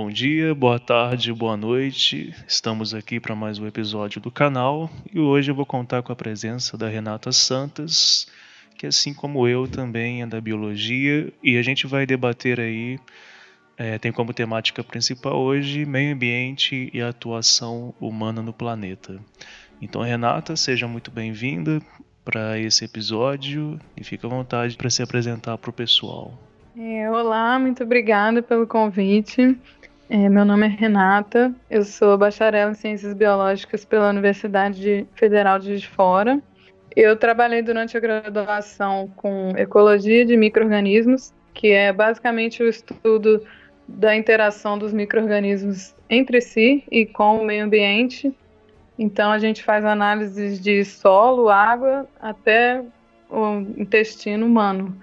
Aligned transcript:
Bom 0.00 0.10
dia, 0.10 0.54
boa 0.54 0.78
tarde, 0.78 1.32
boa 1.32 1.56
noite. 1.56 2.32
Estamos 2.46 2.94
aqui 2.94 3.18
para 3.18 3.34
mais 3.34 3.58
um 3.58 3.66
episódio 3.66 4.20
do 4.20 4.30
canal 4.30 4.88
e 5.12 5.18
hoje 5.18 5.50
eu 5.50 5.56
vou 5.56 5.66
contar 5.66 6.04
com 6.04 6.12
a 6.12 6.16
presença 6.16 6.78
da 6.78 6.88
Renata 6.88 7.32
Santos, 7.32 8.28
que 8.78 8.86
assim 8.86 9.12
como 9.12 9.48
eu 9.48 9.66
também 9.66 10.22
é 10.22 10.26
da 10.26 10.40
biologia 10.40 11.32
e 11.42 11.58
a 11.58 11.62
gente 11.62 11.84
vai 11.84 12.06
debater 12.06 12.60
aí, 12.60 13.00
é, 13.76 13.98
tem 13.98 14.12
como 14.12 14.32
temática 14.32 14.84
principal 14.84 15.36
hoje 15.36 15.84
meio 15.84 16.14
ambiente 16.14 16.88
e 16.94 17.02
a 17.02 17.08
atuação 17.08 17.92
humana 18.00 18.40
no 18.40 18.52
planeta. 18.52 19.18
Então, 19.82 20.00
Renata, 20.02 20.54
seja 20.54 20.86
muito 20.86 21.10
bem-vinda 21.10 21.82
para 22.24 22.56
esse 22.56 22.84
episódio 22.84 23.80
e 23.96 24.04
fique 24.04 24.24
à 24.24 24.28
vontade 24.28 24.76
para 24.76 24.90
se 24.90 25.02
apresentar 25.02 25.58
para 25.58 25.70
o 25.70 25.72
pessoal. 25.72 26.38
É, 26.80 27.10
olá, 27.10 27.58
muito 27.58 27.82
obrigada 27.82 28.40
pelo 28.40 28.64
convite. 28.64 29.58
É, 30.10 30.26
meu 30.26 30.42
nome 30.42 30.64
é 30.64 30.70
Renata, 30.70 31.54
eu 31.68 31.84
sou 31.84 32.16
bacharel 32.16 32.70
em 32.70 32.74
Ciências 32.74 33.12
Biológicas 33.12 33.84
pela 33.84 34.08
Universidade 34.08 35.06
Federal 35.14 35.58
de 35.58 35.86
Fora. 35.86 36.40
Eu 36.96 37.14
trabalhei 37.14 37.60
durante 37.60 37.94
a 37.94 38.00
graduação 38.00 39.12
com 39.16 39.52
ecologia 39.54 40.24
de 40.24 40.34
micro-organismos, 40.34 41.34
que 41.52 41.72
é 41.72 41.92
basicamente 41.92 42.62
o 42.62 42.68
estudo 42.70 43.44
da 43.86 44.16
interação 44.16 44.78
dos 44.78 44.94
micro-organismos 44.94 45.94
entre 46.08 46.40
si 46.40 46.82
e 46.90 47.04
com 47.04 47.42
o 47.42 47.44
meio 47.44 47.66
ambiente. 47.66 48.34
Então, 48.98 49.30
a 49.30 49.38
gente 49.38 49.62
faz 49.62 49.84
análises 49.84 50.58
de 50.58 50.86
solo, 50.86 51.50
água, 51.50 52.08
até 52.18 52.82
o 53.28 53.58
intestino 53.76 54.46
humano. 54.46 54.96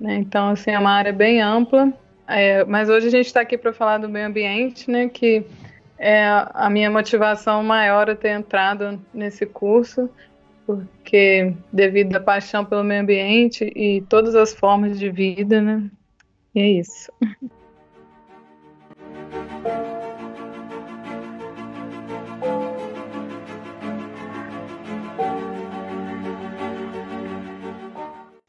Né? 0.00 0.16
Então, 0.16 0.48
assim, 0.48 0.72
é 0.72 0.78
uma 0.78 0.90
área 0.90 1.12
bem 1.12 1.40
ampla 1.40 1.92
é, 2.30 2.64
mas 2.64 2.88
hoje 2.88 3.08
a 3.08 3.10
gente 3.10 3.26
está 3.26 3.40
aqui 3.40 3.58
para 3.58 3.72
falar 3.72 3.98
do 3.98 4.08
meio 4.08 4.26
ambiente, 4.26 4.90
né? 4.90 5.08
Que 5.08 5.44
é 5.98 6.24
a 6.54 6.70
minha 6.70 6.90
motivação 6.90 7.62
maior 7.62 8.08
a 8.08 8.14
ter 8.14 8.30
entrado 8.30 9.00
nesse 9.12 9.44
curso, 9.44 10.08
porque 10.66 11.52
devido 11.72 12.14
à 12.16 12.20
paixão 12.20 12.64
pelo 12.64 12.84
meio 12.84 13.02
ambiente 13.02 13.64
e 13.76 14.00
todas 14.08 14.34
as 14.34 14.54
formas 14.54 14.98
de 14.98 15.10
vida, 15.10 15.60
né? 15.60 15.90
E 16.54 16.60
é 16.60 16.68
isso. 16.68 17.12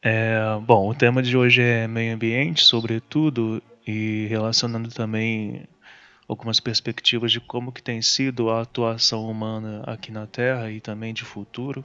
É, 0.04 0.58
bom, 0.62 0.90
o 0.90 0.96
tema 0.96 1.22
de 1.22 1.38
hoje 1.38 1.62
é 1.62 1.88
meio 1.88 2.16
ambiente, 2.16 2.64
sobretudo, 2.64 3.62
e 3.86 4.28
relacionando 4.30 4.90
também 4.90 5.68
algumas 6.28 6.60
perspectivas 6.60 7.32
de 7.32 7.40
como 7.40 7.72
que 7.72 7.84
tem 7.84 8.02
sido 8.02 8.50
a 8.50 8.62
atuação 8.62 9.30
humana 9.30 9.84
aqui 9.86 10.12
na 10.12 10.26
Terra 10.26 10.72
e 10.72 10.80
também 10.80 11.14
de 11.14 11.24
futuro. 11.24 11.84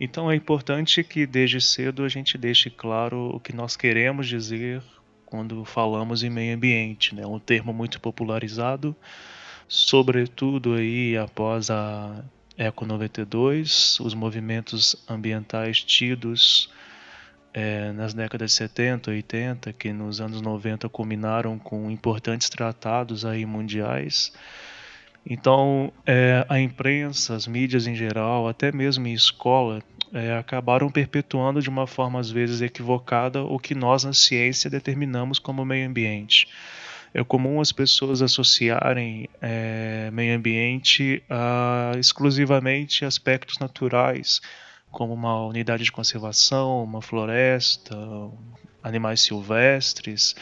Então 0.00 0.30
é 0.30 0.34
importante 0.34 1.04
que 1.04 1.26
desde 1.26 1.60
cedo 1.60 2.04
a 2.04 2.08
gente 2.08 2.36
deixe 2.38 2.70
claro 2.70 3.30
o 3.34 3.40
que 3.40 3.54
nós 3.54 3.76
queremos 3.76 4.26
dizer 4.26 4.82
quando 5.26 5.64
falamos 5.64 6.22
em 6.22 6.30
meio 6.30 6.54
ambiente, 6.54 7.14
né? 7.14 7.26
Um 7.26 7.38
termo 7.38 7.72
muito 7.72 8.00
popularizado, 8.00 8.94
sobretudo 9.68 10.74
aí 10.74 11.16
após 11.16 11.70
a 11.70 12.24
Eco 12.56 12.86
92, 12.86 13.98
os 14.00 14.14
movimentos 14.14 14.96
ambientais 15.08 15.82
tidos 15.82 16.70
é, 17.54 17.92
nas 17.92 18.12
décadas 18.12 18.50
de 18.50 18.56
70, 18.56 19.12
80, 19.12 19.72
que 19.72 19.92
nos 19.92 20.20
anos 20.20 20.42
90 20.42 20.88
culminaram 20.88 21.56
com 21.56 21.88
importantes 21.88 22.48
tratados 22.48 23.24
aí 23.24 23.46
mundiais. 23.46 24.32
Então, 25.24 25.92
é, 26.04 26.44
a 26.48 26.58
imprensa, 26.60 27.34
as 27.34 27.46
mídias 27.46 27.86
em 27.86 27.94
geral, 27.94 28.48
até 28.48 28.72
mesmo 28.72 29.06
em 29.06 29.14
escola, 29.14 29.80
é, 30.12 30.36
acabaram 30.36 30.90
perpetuando 30.90 31.62
de 31.62 31.68
uma 31.68 31.86
forma 31.86 32.20
às 32.20 32.30
vezes 32.30 32.60
equivocada 32.60 33.42
o 33.42 33.58
que 33.58 33.74
nós 33.74 34.04
na 34.04 34.12
ciência 34.12 34.68
determinamos 34.68 35.38
como 35.38 35.64
meio 35.64 35.88
ambiente. 35.88 36.48
É 37.14 37.22
comum 37.22 37.60
as 37.60 37.70
pessoas 37.70 38.20
associarem 38.20 39.28
é, 39.40 40.10
meio 40.12 40.36
ambiente 40.36 41.22
a 41.30 41.92
exclusivamente 41.96 43.04
aspectos 43.04 43.58
naturais, 43.60 44.40
como 44.94 45.12
uma 45.12 45.44
unidade 45.44 45.82
de 45.84 45.92
conservação, 45.92 46.82
uma 46.84 47.02
floresta, 47.02 47.96
animais 48.82 49.20
silvestres. 49.20 50.34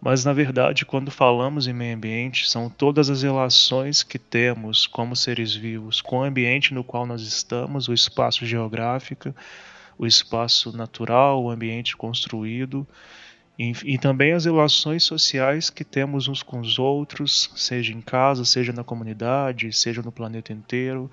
Mas, 0.00 0.24
na 0.24 0.32
verdade, 0.32 0.84
quando 0.84 1.10
falamos 1.10 1.66
em 1.66 1.72
meio 1.72 1.96
ambiente, 1.96 2.50
são 2.50 2.68
todas 2.68 3.08
as 3.08 3.22
relações 3.22 4.02
que 4.02 4.18
temos 4.18 4.86
como 4.86 5.14
seres 5.16 5.54
vivos 5.54 6.02
com 6.02 6.18
o 6.18 6.24
ambiente 6.24 6.74
no 6.74 6.84
qual 6.84 7.06
nós 7.06 7.22
estamos, 7.22 7.88
o 7.88 7.94
espaço 7.94 8.44
geográfico, 8.44 9.34
o 9.96 10.04
espaço 10.06 10.76
natural, 10.76 11.42
o 11.42 11.50
ambiente 11.50 11.96
construído, 11.96 12.86
e, 13.56 13.72
e, 13.84 13.98
também 13.98 14.32
as 14.32 14.44
relações 14.46 15.04
sociais 15.04 15.70
que 15.70 15.84
temos 15.84 16.26
uns 16.26 16.42
com 16.42 16.58
os 16.58 16.76
outros, 16.76 17.48
seja 17.54 17.92
em 17.92 18.00
casa, 18.00 18.44
seja 18.44 18.72
na 18.72 18.82
comunidade, 18.82 19.72
seja 19.72 20.02
no 20.02 20.10
planeta 20.10 20.52
inteiro. 20.52 21.08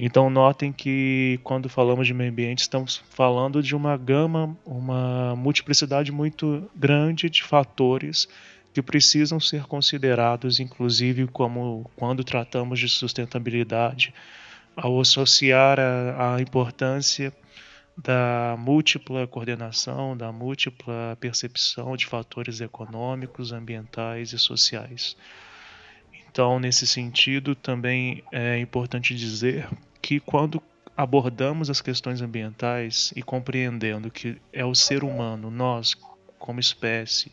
Então 0.00 0.30
notem 0.30 0.72
que 0.72 1.40
quando 1.42 1.68
falamos 1.68 2.06
de 2.06 2.14
meio 2.14 2.30
ambiente 2.30 2.60
estamos 2.60 3.02
falando 3.10 3.60
de 3.60 3.74
uma 3.74 3.96
gama, 3.96 4.56
uma 4.64 5.34
multiplicidade 5.34 6.12
muito 6.12 6.70
grande 6.72 7.28
de 7.28 7.42
fatores 7.42 8.28
que 8.72 8.80
precisam 8.80 9.40
ser 9.40 9.64
considerados, 9.64 10.60
inclusive 10.60 11.26
como 11.26 11.90
quando 11.96 12.22
tratamos 12.22 12.78
de 12.78 12.88
sustentabilidade, 12.88 14.14
ao 14.76 15.00
associar 15.00 15.80
a, 15.80 16.36
a 16.36 16.40
importância 16.40 17.32
da 17.96 18.54
múltipla 18.56 19.26
coordenação, 19.26 20.16
da 20.16 20.30
múltipla 20.30 21.18
percepção 21.18 21.96
de 21.96 22.06
fatores 22.06 22.60
econômicos, 22.60 23.50
ambientais 23.50 24.32
e 24.32 24.38
sociais. 24.38 25.16
Então, 26.30 26.60
nesse 26.60 26.86
sentido, 26.86 27.56
também 27.56 28.22
é 28.30 28.60
importante 28.60 29.12
dizer 29.12 29.68
que 30.08 30.18
quando 30.18 30.62
abordamos 30.96 31.68
as 31.68 31.82
questões 31.82 32.22
ambientais 32.22 33.12
e 33.14 33.22
compreendendo 33.22 34.10
que 34.10 34.40
é 34.50 34.64
o 34.64 34.74
ser 34.74 35.04
humano, 35.04 35.50
nós, 35.50 35.94
como 36.38 36.58
espécie, 36.58 37.30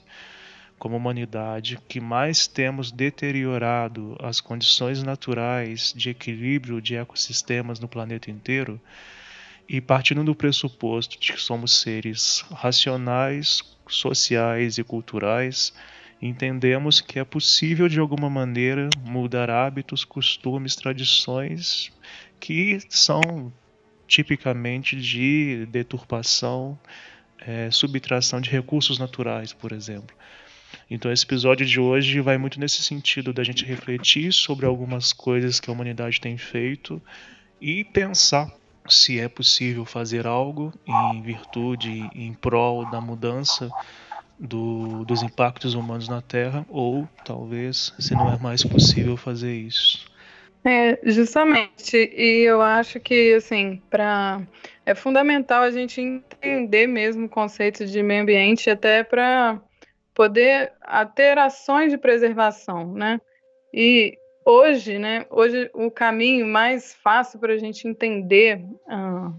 como 0.78 0.98
humanidade, 0.98 1.80
que 1.88 2.02
mais 2.02 2.48
temos 2.48 2.92
deteriorado 2.92 4.18
as 4.22 4.42
condições 4.42 5.02
naturais 5.02 5.94
de 5.96 6.10
equilíbrio 6.10 6.82
de 6.82 6.98
ecossistemas 6.98 7.80
no 7.80 7.88
planeta 7.88 8.30
inteiro, 8.30 8.78
e 9.70 9.80
partindo 9.80 10.26
do 10.26 10.36
pressuposto 10.36 11.18
de 11.18 11.32
que 11.32 11.40
somos 11.40 11.80
seres 11.80 12.44
racionais, 12.52 13.64
sociais 13.88 14.78
e 14.78 14.84
culturais, 14.84 15.74
entendemos 16.22 17.00
que 17.00 17.20
é 17.20 17.24
possível 17.24 17.88
de 17.88 18.02
alguma 18.02 18.30
maneira 18.30 18.90
mudar 19.00 19.50
hábitos, 19.50 20.04
costumes, 20.04 20.76
tradições 20.76 21.96
que 22.40 22.80
são 22.90 23.52
tipicamente 24.08 24.96
de 24.96 25.66
deturpação, 25.68 26.78
é, 27.40 27.70
subtração 27.72 28.40
de 28.40 28.50
recursos 28.50 29.00
naturais, 29.00 29.54
por 29.54 29.72
exemplo. 29.72 30.16
Então, 30.90 31.12
esse 31.12 31.26
episódio 31.26 31.66
de 31.66 31.80
hoje 31.80 32.20
vai 32.20 32.38
muito 32.38 32.60
nesse 32.60 32.84
sentido 32.84 33.34
da 33.34 33.44
gente 33.44 33.66
refletir 33.66 34.32
sobre 34.32 34.66
algumas 34.66 35.12
coisas 35.14 35.60
que 35.60 35.70
a 35.70 35.74
humanidade 35.74 36.22
tem 36.22 36.38
feito 36.38 37.02
e 37.60 37.84
pensar 37.84 38.52
se 38.88 39.20
é 39.20 39.28
possível 39.28 39.84
fazer 39.84 40.28
algo 40.28 40.72
em 40.86 41.22
virtude, 41.22 42.08
em 42.14 42.34
prol 42.34 42.90
da 42.92 43.02
mudança 43.02 43.70
do, 44.40 45.04
dos 45.06 45.24
impactos 45.24 45.74
humanos 45.74 46.08
na 46.08 46.22
Terra, 46.22 46.66
ou 46.70 47.08
talvez 47.24 47.94
se 47.98 48.14
não 48.14 48.32
é 48.32 48.38
mais 48.38 48.64
possível 48.64 49.18
fazer 49.18 49.56
isso. 49.56 50.06
É, 50.66 51.00
justamente. 51.04 51.96
E 51.96 52.42
eu 52.42 52.60
acho 52.60 53.00
que, 53.00 53.36
assim, 53.36 53.82
para 53.90 54.42
é 54.84 54.96
fundamental 54.96 55.64
a 55.64 55.72
gente 55.72 56.02
entender 56.02 56.88
mesmo 56.88 57.26
o 57.26 57.30
conceito 57.30 57.86
de 57.86 58.02
meio 58.04 58.24
ambiente 58.24 58.70
até 58.70 59.04
para 59.04 59.62
poder 60.14 60.72
ter 61.16 61.38
ações 61.38 61.92
de 61.92 61.98
preservação, 61.98 62.94
né? 62.94 63.20
E 63.74 64.18
hoje, 64.46 64.98
né, 64.98 65.26
hoje 65.30 65.70
o 65.74 65.92
caminho 65.92 66.48
mais 66.48 66.94
fácil 66.94 67.40
para 67.40 67.54
a 67.54 67.58
gente 67.58 67.88
entender 67.88 68.60
uh, 68.88 69.34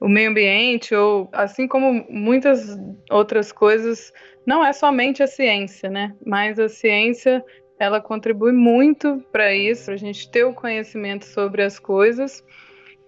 o 0.00 0.08
meio 0.08 0.30
ambiente, 0.30 0.94
ou 0.94 1.28
assim 1.32 1.66
como 1.66 2.06
muitas 2.08 2.78
outras 3.10 3.52
coisas, 3.52 4.12
não 4.46 4.64
é 4.64 4.72
somente 4.72 5.22
a 5.22 5.26
ciência, 5.26 5.90
né, 5.90 6.14
mas 6.24 6.58
a 6.58 6.68
ciência 6.68 7.44
ela 7.78 8.00
contribui 8.00 8.52
muito 8.52 9.22
para 9.30 9.54
isso, 9.54 9.86
para 9.86 9.94
a 9.94 9.98
gente 9.98 10.30
ter 10.30 10.44
o 10.44 10.52
conhecimento 10.52 11.24
sobre 11.24 11.62
as 11.62 11.78
coisas. 11.78 12.44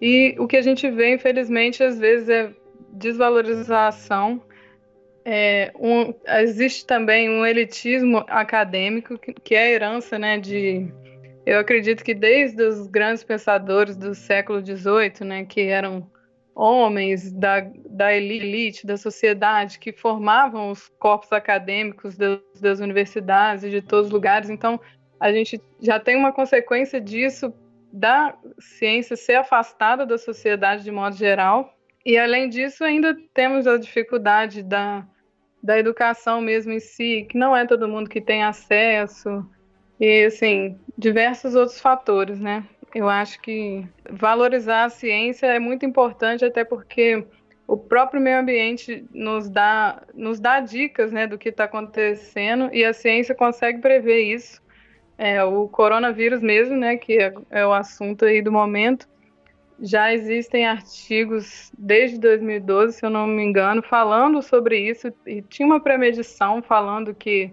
E 0.01 0.35
o 0.39 0.47
que 0.47 0.57
a 0.57 0.61
gente 0.61 0.89
vê, 0.89 1.13
infelizmente, 1.13 1.83
às 1.83 1.99
vezes 1.99 2.29
é 2.29 2.51
desvalorização. 2.93 4.41
É, 5.23 5.71
um, 5.79 6.13
existe 6.39 6.85
também 6.85 7.29
um 7.29 7.45
elitismo 7.45 8.23
acadêmico, 8.27 9.17
que, 9.17 9.33
que 9.33 9.53
é 9.53 9.63
a 9.63 9.69
herança 9.69 10.17
né, 10.17 10.39
de 10.39 10.91
eu 11.45 11.59
acredito 11.59 12.03
que 12.03 12.13
desde 12.13 12.61
os 12.63 12.87
grandes 12.87 13.23
pensadores 13.23 13.95
do 13.95 14.13
século 14.13 14.63
XVIII, 14.63 15.25
né, 15.27 15.45
que 15.45 15.61
eram 15.61 16.07
homens 16.55 17.31
da, 17.31 17.61
da 17.89 18.13
elite, 18.13 18.85
da 18.85 18.97
sociedade, 18.97 19.79
que 19.79 19.91
formavam 19.91 20.69
os 20.69 20.87
corpos 20.99 21.31
acadêmicos 21.31 22.17
das, 22.17 22.39
das 22.59 22.79
universidades 22.79 23.63
e 23.63 23.69
de 23.69 23.81
todos 23.81 24.07
os 24.07 24.11
lugares. 24.11 24.49
Então, 24.49 24.79
a 25.19 25.31
gente 25.31 25.61
já 25.79 25.99
tem 25.99 26.15
uma 26.15 26.31
consequência 26.31 26.99
disso 26.99 27.53
da 27.91 28.35
ciência 28.59 29.15
ser 29.15 29.35
afastada 29.35 30.05
da 30.05 30.17
sociedade 30.17 30.83
de 30.83 30.91
modo 30.91 31.15
geral. 31.15 31.77
E, 32.05 32.17
além 32.17 32.49
disso, 32.49 32.83
ainda 32.83 33.15
temos 33.33 33.67
a 33.67 33.77
dificuldade 33.77 34.63
da, 34.63 35.05
da 35.61 35.77
educação 35.77 36.41
mesmo 36.41 36.71
em 36.71 36.79
si, 36.79 37.27
que 37.29 37.37
não 37.37 37.55
é 37.55 37.65
todo 37.65 37.87
mundo 37.87 38.09
que 38.09 38.21
tem 38.21 38.43
acesso 38.43 39.45
e, 39.99 40.25
assim, 40.25 40.79
diversos 40.97 41.53
outros 41.53 41.79
fatores, 41.79 42.39
né? 42.39 42.65
Eu 42.93 43.07
acho 43.07 43.39
que 43.41 43.87
valorizar 44.09 44.85
a 44.85 44.89
ciência 44.89 45.47
é 45.47 45.59
muito 45.59 45.85
importante, 45.85 46.43
até 46.43 46.63
porque 46.63 47.25
o 47.65 47.77
próprio 47.77 48.21
meio 48.21 48.39
ambiente 48.39 49.05
nos 49.13 49.49
dá, 49.49 50.03
nos 50.13 50.39
dá 50.39 50.59
dicas 50.59 51.11
né, 51.11 51.25
do 51.25 51.37
que 51.37 51.49
está 51.49 51.63
acontecendo 51.63 52.69
e 52.73 52.83
a 52.83 52.93
ciência 52.93 53.33
consegue 53.33 53.79
prever 53.79 54.21
isso. 54.21 54.61
É, 55.17 55.41
o 55.43 55.67
coronavírus 55.69 56.41
mesmo, 56.41 56.75
né, 56.75 56.97
que 56.97 57.17
é, 57.17 57.33
é 57.49 57.65
o 57.65 57.71
assunto 57.71 58.25
aí 58.25 58.41
do 58.41 58.51
momento, 58.51 59.07
já 59.79 60.13
existem 60.13 60.67
artigos 60.67 61.71
desde 61.77 62.19
2012, 62.19 62.97
se 62.97 63.05
eu 63.05 63.09
não 63.09 63.25
me 63.25 63.41
engano, 63.41 63.81
falando 63.81 64.41
sobre 64.41 64.77
isso 64.77 65.11
e 65.25 65.41
tinha 65.41 65.65
uma 65.65 65.79
premedição 65.79 66.61
falando 66.61 67.15
que 67.15 67.51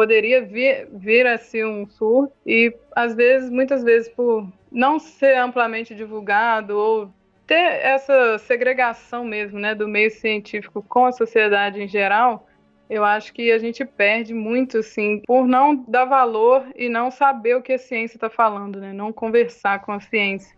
poderia 0.00 0.40
vir, 0.40 0.88
vir 0.94 1.26
a 1.26 1.36
ser 1.36 1.66
um 1.66 1.86
surto 1.86 2.32
e 2.46 2.74
às 2.96 3.14
vezes, 3.14 3.50
muitas 3.50 3.84
vezes 3.84 4.08
por 4.08 4.50
não 4.72 4.98
ser 4.98 5.36
amplamente 5.36 5.94
divulgado 5.94 6.74
ou 6.74 7.12
ter 7.46 7.84
essa 7.84 8.38
segregação 8.38 9.22
mesmo, 9.26 9.58
né, 9.58 9.74
do 9.74 9.86
meio 9.86 10.10
científico 10.10 10.82
com 10.88 11.04
a 11.04 11.12
sociedade 11.12 11.82
em 11.82 11.86
geral, 11.86 12.48
eu 12.88 13.04
acho 13.04 13.34
que 13.34 13.52
a 13.52 13.58
gente 13.58 13.84
perde 13.84 14.32
muito, 14.32 14.78
assim, 14.78 15.20
por 15.26 15.46
não 15.46 15.76
dar 15.76 16.06
valor 16.06 16.64
e 16.74 16.88
não 16.88 17.10
saber 17.10 17.56
o 17.56 17.62
que 17.62 17.74
a 17.74 17.78
ciência 17.78 18.16
está 18.16 18.30
falando, 18.30 18.80
né, 18.80 18.94
não 18.94 19.12
conversar 19.12 19.80
com 19.80 19.92
a 19.92 20.00
ciência 20.00 20.56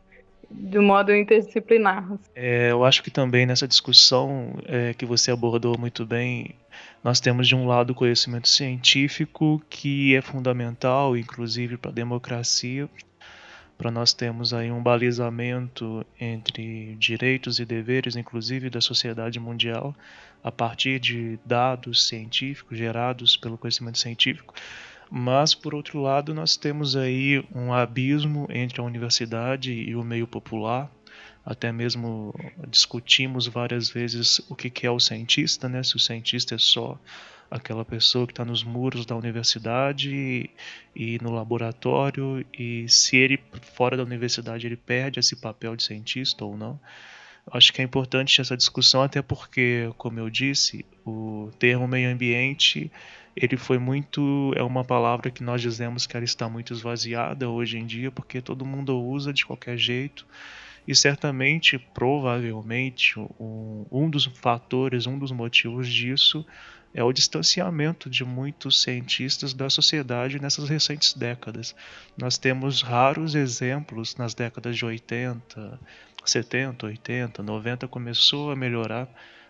de 0.48 0.78
modo 0.78 1.12
interdisciplinar. 1.12 2.06
É, 2.36 2.70
eu 2.70 2.84
acho 2.84 3.02
que 3.02 3.10
também 3.10 3.44
nessa 3.44 3.66
discussão 3.66 4.54
é, 4.66 4.94
que 4.94 5.04
você 5.04 5.32
abordou 5.32 5.76
muito 5.76 6.06
bem, 6.06 6.54
nós 7.02 7.18
temos 7.18 7.48
de 7.48 7.54
um 7.54 7.66
lado 7.66 7.90
o 7.90 7.94
conhecimento 7.94 8.48
científico 8.48 9.60
que 9.68 10.14
é 10.14 10.22
fundamental, 10.22 11.16
inclusive 11.16 11.76
para 11.76 11.90
a 11.90 11.94
democracia, 11.94 12.88
para 13.76 13.90
nós 13.90 14.12
termos 14.12 14.54
aí 14.54 14.70
um 14.70 14.80
balizamento 14.80 16.06
entre 16.20 16.94
direitos 16.94 17.58
e 17.58 17.64
deveres, 17.64 18.14
inclusive 18.14 18.70
da 18.70 18.80
sociedade 18.80 19.40
mundial, 19.40 19.94
a 20.44 20.52
partir 20.52 21.00
de 21.00 21.38
dados 21.44 22.06
científicos 22.06 22.78
gerados 22.78 23.36
pelo 23.36 23.58
conhecimento 23.58 23.98
científico. 23.98 24.54
Mas, 25.10 25.54
por 25.54 25.74
outro 25.74 26.00
lado, 26.00 26.32
nós 26.32 26.56
temos 26.56 26.96
aí 26.96 27.44
um 27.54 27.72
abismo 27.72 28.46
entre 28.50 28.80
a 28.80 28.84
universidade 28.84 29.72
e 29.72 29.96
o 29.96 30.04
meio 30.04 30.26
popular. 30.26 30.90
Até 31.44 31.72
mesmo 31.72 32.34
discutimos 32.68 33.46
várias 33.48 33.90
vezes 33.90 34.40
o 34.48 34.54
que 34.54 34.86
é 34.86 34.90
o 34.90 35.00
cientista, 35.00 35.68
né? 35.68 35.82
se 35.82 35.96
o 35.96 35.98
cientista 35.98 36.54
é 36.54 36.58
só 36.58 36.98
aquela 37.50 37.84
pessoa 37.84 38.26
que 38.26 38.32
está 38.32 38.44
nos 38.44 38.64
muros 38.64 39.04
da 39.04 39.14
universidade 39.14 40.10
e, 40.14 40.50
e, 40.96 41.18
no 41.20 41.30
laboratório 41.30 42.46
e 42.58 42.88
se 42.88 43.16
ele 43.16 43.38
fora 43.74 43.94
da 43.96 44.02
universidade 44.02 44.66
ele 44.66 44.76
perde 44.76 45.20
esse 45.20 45.36
papel 45.36 45.76
de 45.76 45.82
cientista 45.82 46.44
ou 46.44 46.56
não. 46.56 46.80
Acho 47.50 47.72
que 47.72 47.82
é 47.82 47.84
importante 47.84 48.40
essa 48.40 48.56
discussão 48.56 49.02
até 49.02 49.20
porque, 49.20 49.90
como 49.98 50.18
eu 50.18 50.30
disse, 50.30 50.86
o 51.04 51.50
termo 51.58 51.86
meio 51.88 52.10
ambiente 52.10 52.90
ele 53.34 53.56
foi 53.56 53.78
muito 53.78 54.52
é 54.56 54.62
uma 54.62 54.84
palavra 54.84 55.30
que 55.30 55.42
nós 55.42 55.60
dizemos 55.60 56.06
que 56.06 56.16
ela 56.16 56.24
está 56.24 56.48
muito 56.48 56.72
esvaziada 56.72 57.48
hoje 57.48 57.78
em 57.78 57.86
dia 57.86 58.10
porque 58.10 58.40
todo 58.40 58.64
mundo 58.64 58.98
usa 58.98 59.32
de 59.32 59.44
qualquer 59.44 59.76
jeito 59.76 60.26
e 60.86 60.94
certamente 60.94 61.78
provavelmente 61.78 63.18
um, 63.18 63.86
um 63.90 64.10
dos 64.10 64.24
fatores 64.24 65.06
um 65.06 65.18
dos 65.18 65.30
motivos 65.30 65.88
disso 65.88 66.44
é 66.94 67.02
o 67.02 67.12
distanciamento 67.12 68.10
de 68.10 68.24
muitos 68.24 68.82
cientistas 68.82 69.54
da 69.54 69.70
sociedade 69.70 70.40
nessas 70.40 70.68
recentes 70.68 71.14
décadas. 71.14 71.74
Nós 72.18 72.36
temos 72.36 72.82
raros 72.82 73.34
exemplos 73.34 74.14
nas 74.16 74.34
décadas 74.34 74.76
de 74.76 74.84
80, 74.84 75.80
70, 76.24 76.86
80, 76.86 77.42
90 77.42 77.88
começou 77.88 78.50
a 78.50 78.56
melhorar 78.56 79.08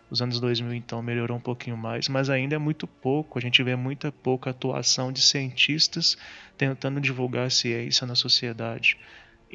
os 0.09 0.21
anos 0.21 0.39
2000 0.39 0.75
então 0.75 1.01
melhorou 1.01 1.37
um 1.37 1.41
pouquinho 1.41 1.75
mais, 1.75 2.07
mas 2.07 2.29
ainda 2.29 2.55
é 2.55 2.57
muito 2.59 2.85
pouco. 2.85 3.39
A 3.39 3.41
gente 3.41 3.63
vê 3.63 3.75
muita 3.75 4.11
pouca 4.11 4.51
atuação 4.51 5.11
de 5.11 5.21
cientistas 5.21 6.17
tentando 6.57 7.01
divulgar 7.01 7.47
a 7.47 7.49
ciência 7.49 8.05
na 8.05 8.15
sociedade. 8.15 8.97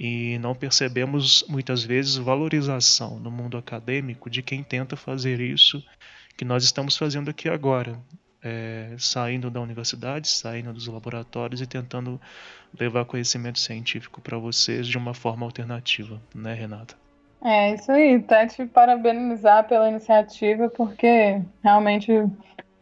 E 0.01 0.39
não 0.39 0.55
percebemos 0.55 1.45
muitas 1.49 1.83
vezes 1.83 2.15
valorização 2.15 3.19
no 3.19 3.33
mundo 3.33 3.59
acadêmico 3.59 4.31
de 4.31 4.43
quem 4.43 4.63
tenta 4.63 4.95
fazer 4.95 5.41
isso 5.41 5.83
que 6.37 6.45
nós 6.45 6.63
estamos 6.63 6.97
fazendo 6.97 7.29
aqui 7.29 7.49
agora. 7.49 7.99
É, 8.41 8.95
saindo 8.97 9.51
da 9.51 9.61
universidade, 9.61 10.29
saindo 10.29 10.73
dos 10.73 10.87
laboratórios 10.87 11.61
e 11.61 11.67
tentando 11.67 12.21
levar 12.79 13.05
conhecimento 13.05 13.59
científico 13.59 14.21
para 14.21 14.39
vocês 14.39 14.87
de 14.87 14.97
uma 14.97 15.13
forma 15.13 15.45
alternativa, 15.45 16.23
né, 16.33 16.55
Renata? 16.55 16.95
É 17.43 17.75
isso 17.75 17.91
aí, 17.91 18.15
até 18.15 18.47
te 18.47 18.67
parabenizar 18.67 19.67
pela 19.67 19.89
iniciativa, 19.89 20.69
porque 20.69 21.43
realmente 21.61 22.13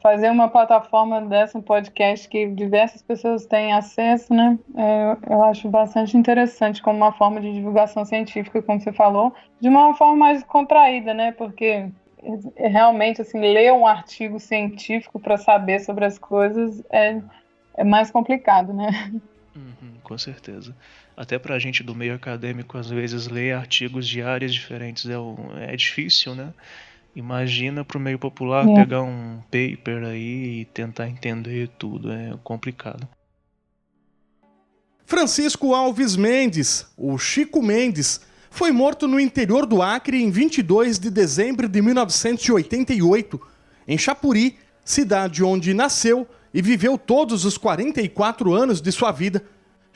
fazer 0.03 0.31
uma 0.31 0.49
plataforma 0.49 1.21
dessa, 1.23 1.59
um 1.59 1.63
podcast 1.63 2.29
que 2.29 2.47
diversas 2.47 3.03
pessoas 3.03 3.47
têm 3.47 3.73
acesso, 3.73 4.33
né? 4.33 4.59
É, 4.77 5.17
eu 5.33 5.43
acho 5.45 5.69
bastante 5.69 6.17
interessante 6.17 6.83
como 6.83 6.97
uma 6.97 7.13
forma 7.13 7.41
de 7.41 7.53
divulgação 7.53 8.05
científica, 8.05 8.63
como 8.63 8.81
você 8.81 8.93
falou, 8.93 9.35
de 9.61 9.69
uma 9.69 9.95
forma 9.95 10.17
mais 10.17 10.43
contraída, 10.45 11.13
né? 11.15 11.33
Porque 11.33 11.89
é, 12.57 12.69
realmente, 12.69 13.23
assim, 13.23 13.41
ler 13.41 13.73
um 13.73 13.87
artigo 13.87 14.39
científico 14.39 15.19
para 15.19 15.37
saber 15.37 15.81
sobre 15.81 16.05
as 16.05 16.19
coisas 16.19 16.83
é, 16.91 17.21
é 17.77 17.85
mais 17.85 18.11
complicado, 18.11 18.73
né? 18.73 19.11
Uhum, 19.55 19.95
com 20.03 20.19
certeza 20.19 20.75
até 21.17 21.39
para 21.39 21.55
a 21.55 21.59
gente 21.59 21.83
do 21.83 21.95
meio 21.95 22.15
acadêmico, 22.15 22.77
às 22.77 22.91
vezes, 22.91 23.27
ler 23.27 23.55
artigos 23.55 24.07
de 24.07 24.21
áreas 24.21 24.53
diferentes 24.53 25.09
é, 25.09 25.19
um, 25.19 25.57
é 25.57 25.75
difícil, 25.75 26.35
né? 26.35 26.53
Imagina 27.17 27.83
para 27.83 27.97
o 27.97 28.01
meio 28.01 28.19
popular 28.19 28.69
é. 28.69 28.75
pegar 28.75 29.03
um 29.03 29.41
paper 29.51 30.05
aí 30.05 30.61
e 30.61 30.65
tentar 30.67 31.09
entender 31.09 31.69
tudo, 31.79 32.13
é 32.13 32.39
complicado. 32.45 33.09
Francisco 35.07 35.75
Alves 35.75 36.15
Mendes, 36.15 36.87
o 36.97 37.17
Chico 37.17 37.63
Mendes, 37.63 38.21
foi 38.51 38.71
morto 38.71 39.09
no 39.09 39.19
interior 39.19 39.65
do 39.65 39.81
Acre 39.81 40.23
em 40.23 40.31
22 40.31 40.99
de 40.99 41.11
dezembro 41.11 41.69
de 41.69 41.81
1988, 41.81 43.41
em 43.89 43.97
Chapuri, 43.97 44.59
cidade 44.85 45.43
onde 45.43 45.73
nasceu 45.73 46.29
e 46.53 46.61
viveu 46.61 46.99
todos 46.99 47.47
os 47.47 47.57
44 47.57 48.53
anos 48.53 48.83
de 48.83 48.93
sua 48.93 49.11
vida 49.11 49.43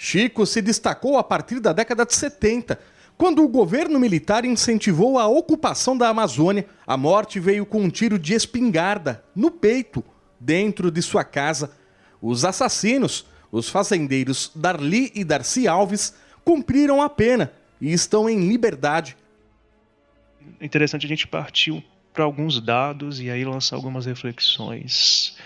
Chico 0.02 0.46
se 0.46 0.62
destacou 0.62 1.18
a 1.18 1.22
partir 1.22 1.60
da 1.60 1.74
década 1.74 2.06
de 2.06 2.14
70, 2.14 2.80
quando 3.20 3.44
o 3.44 3.48
governo 3.48 4.00
militar 4.00 4.46
incentivou 4.46 5.18
a 5.18 5.28
ocupação 5.28 5.94
da 5.94 6.08
Amazônia. 6.08 6.64
A 6.86 6.96
morte 6.96 7.38
veio 7.38 7.66
com 7.66 7.82
um 7.82 7.90
tiro 7.90 8.18
de 8.18 8.32
espingarda 8.32 9.22
no 9.36 9.50
peito, 9.50 10.02
dentro 10.40 10.90
de 10.90 11.02
sua 11.02 11.22
casa. 11.22 11.70
Os 12.18 12.46
assassinos, 12.46 13.26
os 13.52 13.68
fazendeiros 13.68 14.50
Darli 14.54 15.12
e 15.14 15.22
Darcy 15.22 15.68
Alves, 15.68 16.14
cumpriram 16.42 17.02
a 17.02 17.10
pena 17.10 17.52
e 17.78 17.92
estão 17.92 18.26
em 18.26 18.48
liberdade. 18.48 19.18
Interessante 20.58 21.04
a 21.04 21.08
gente 21.10 21.26
partir 21.26 21.84
para 22.14 22.24
alguns 22.24 22.58
dados 22.58 23.20
e 23.20 23.30
aí 23.30 23.44
lançar 23.44 23.76
algumas 23.76 24.06
reflexões. 24.06 25.36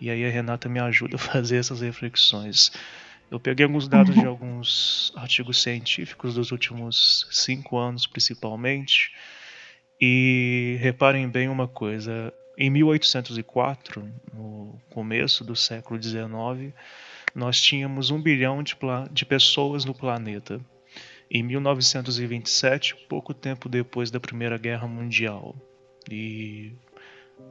E 0.00 0.08
aí 0.08 0.24
a 0.24 0.30
Renata 0.30 0.68
me 0.68 0.78
ajuda 0.78 1.16
a 1.16 1.18
fazer 1.32 1.56
essas 1.56 1.80
reflexões. 1.80 2.70
Eu 3.34 3.40
peguei 3.40 3.64
alguns 3.64 3.88
dados 3.88 4.14
de 4.14 4.24
alguns 4.24 5.12
artigos 5.16 5.60
científicos 5.60 6.34
dos 6.36 6.52
últimos 6.52 7.26
cinco 7.32 7.76
anos, 7.76 8.06
principalmente, 8.06 9.10
e 10.00 10.76
reparem 10.80 11.28
bem 11.28 11.48
uma 11.48 11.66
coisa: 11.66 12.32
em 12.56 12.70
1804, 12.70 14.08
no 14.32 14.80
começo 14.88 15.42
do 15.42 15.56
século 15.56 16.00
XIX, 16.00 16.72
nós 17.34 17.60
tínhamos 17.60 18.12
um 18.12 18.22
bilhão 18.22 18.62
de, 18.62 18.76
de 19.10 19.26
pessoas 19.26 19.84
no 19.84 19.92
planeta. 19.92 20.60
Em 21.28 21.42
1927, 21.42 22.94
pouco 23.08 23.34
tempo 23.34 23.68
depois 23.68 24.12
da 24.12 24.20
Primeira 24.20 24.56
Guerra 24.56 24.86
Mundial, 24.86 25.56
e 26.08 26.72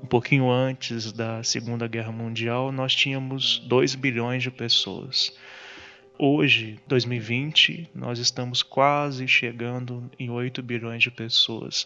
um 0.02 0.08
pouquinho 0.08 0.50
antes 0.50 1.12
da 1.12 1.44
Segunda 1.44 1.90
Guerra 1.90 2.14
Mundial, 2.14 2.72
nós 2.72 2.96
tínhamos 2.96 3.60
2 3.68 3.96
bilhões 3.96 4.42
de 4.42 4.50
pessoas. 4.50 5.34
Hoje, 6.26 6.80
2020, 6.88 7.90
nós 7.94 8.18
estamos 8.18 8.64
quase 8.64 9.28
chegando 9.28 10.10
em 10.18 10.30
8 10.30 10.64
bilhões 10.64 11.04
de 11.04 11.12
pessoas. 11.12 11.86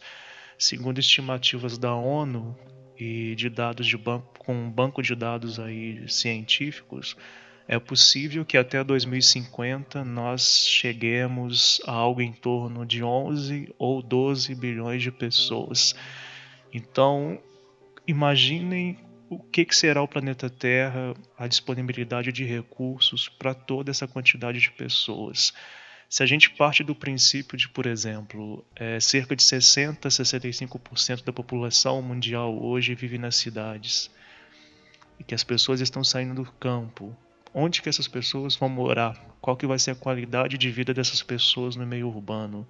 Segundo 0.60 1.00
estimativas 1.00 1.76
da 1.76 1.96
ONU 1.96 2.56
e 2.96 3.34
de 3.34 3.50
dados 3.50 3.88
de 3.88 3.98
banco, 3.98 4.38
com 4.38 4.54
um 4.54 4.70
banco 4.70 5.02
de 5.02 5.16
dados 5.16 5.60
aí 5.60 6.08
científicos, 6.08 7.18
é 7.68 7.80
possível 7.80 8.46
que 8.46 8.60
até 8.60 8.84
2050 8.84 10.06
nós 10.06 10.68
cheguemos 10.68 11.82
a 11.88 11.94
algo 11.94 12.22
em 12.22 12.32
torno 12.32 12.86
de 12.86 13.04
11 13.04 13.74
ou 13.76 14.04
12 14.04 14.54
bilhões 14.54 15.02
de 15.02 15.12
pessoas. 15.12 15.96
Então, 16.72 17.42
imaginem 18.06 19.00
o 19.30 19.40
que, 19.40 19.66
que 19.66 19.76
será 19.76 20.02
o 20.02 20.08
planeta 20.08 20.50
Terra, 20.50 21.14
a 21.38 21.48
disponibilidade 21.48 22.32
de 22.32 22.46
recursos 22.46 23.28
para 23.28 23.54
toda 23.54 23.92
essa 23.92 24.08
quantidade 24.08 24.60
de 24.60 24.72
pessoas. 24.72 25.54
Se 26.10 26.24
a 26.24 26.26
gente 26.26 26.50
parte 26.52 26.84
do 26.84 26.96
princípio 26.96 27.58
de, 27.58 27.68
por 27.68 27.86
exemplo, 27.86 28.66
é, 28.76 29.00
cerca 29.00 29.36
de 29.36 29.44
60 29.44 30.08
a 30.08 30.12
65% 30.12 31.24
da 31.26 31.34
população 31.34 32.02
mundial 32.02 32.58
hoje 32.64 32.96
vive 32.96 33.18
nas 33.18 33.36
cidades 33.36 34.10
e 35.20 35.24
que 35.24 35.36
as 35.36 35.44
pessoas 35.44 35.82
estão 35.82 36.04
saindo 36.04 36.34
do 36.34 36.52
campo, 36.54 37.16
onde 37.54 37.82
que 37.82 37.90
essas 37.90 38.08
pessoas 38.08 38.56
vão 38.56 38.70
morar? 38.70 39.20
Qual 39.42 39.58
que 39.58 39.68
vai 39.68 39.78
ser 39.78 39.92
a 39.92 39.96
qualidade 39.96 40.58
de 40.58 40.72
vida 40.72 40.94
dessas 40.94 41.22
pessoas 41.22 41.76
no 41.76 41.86
meio 41.86 42.08
urbano? 42.08 42.66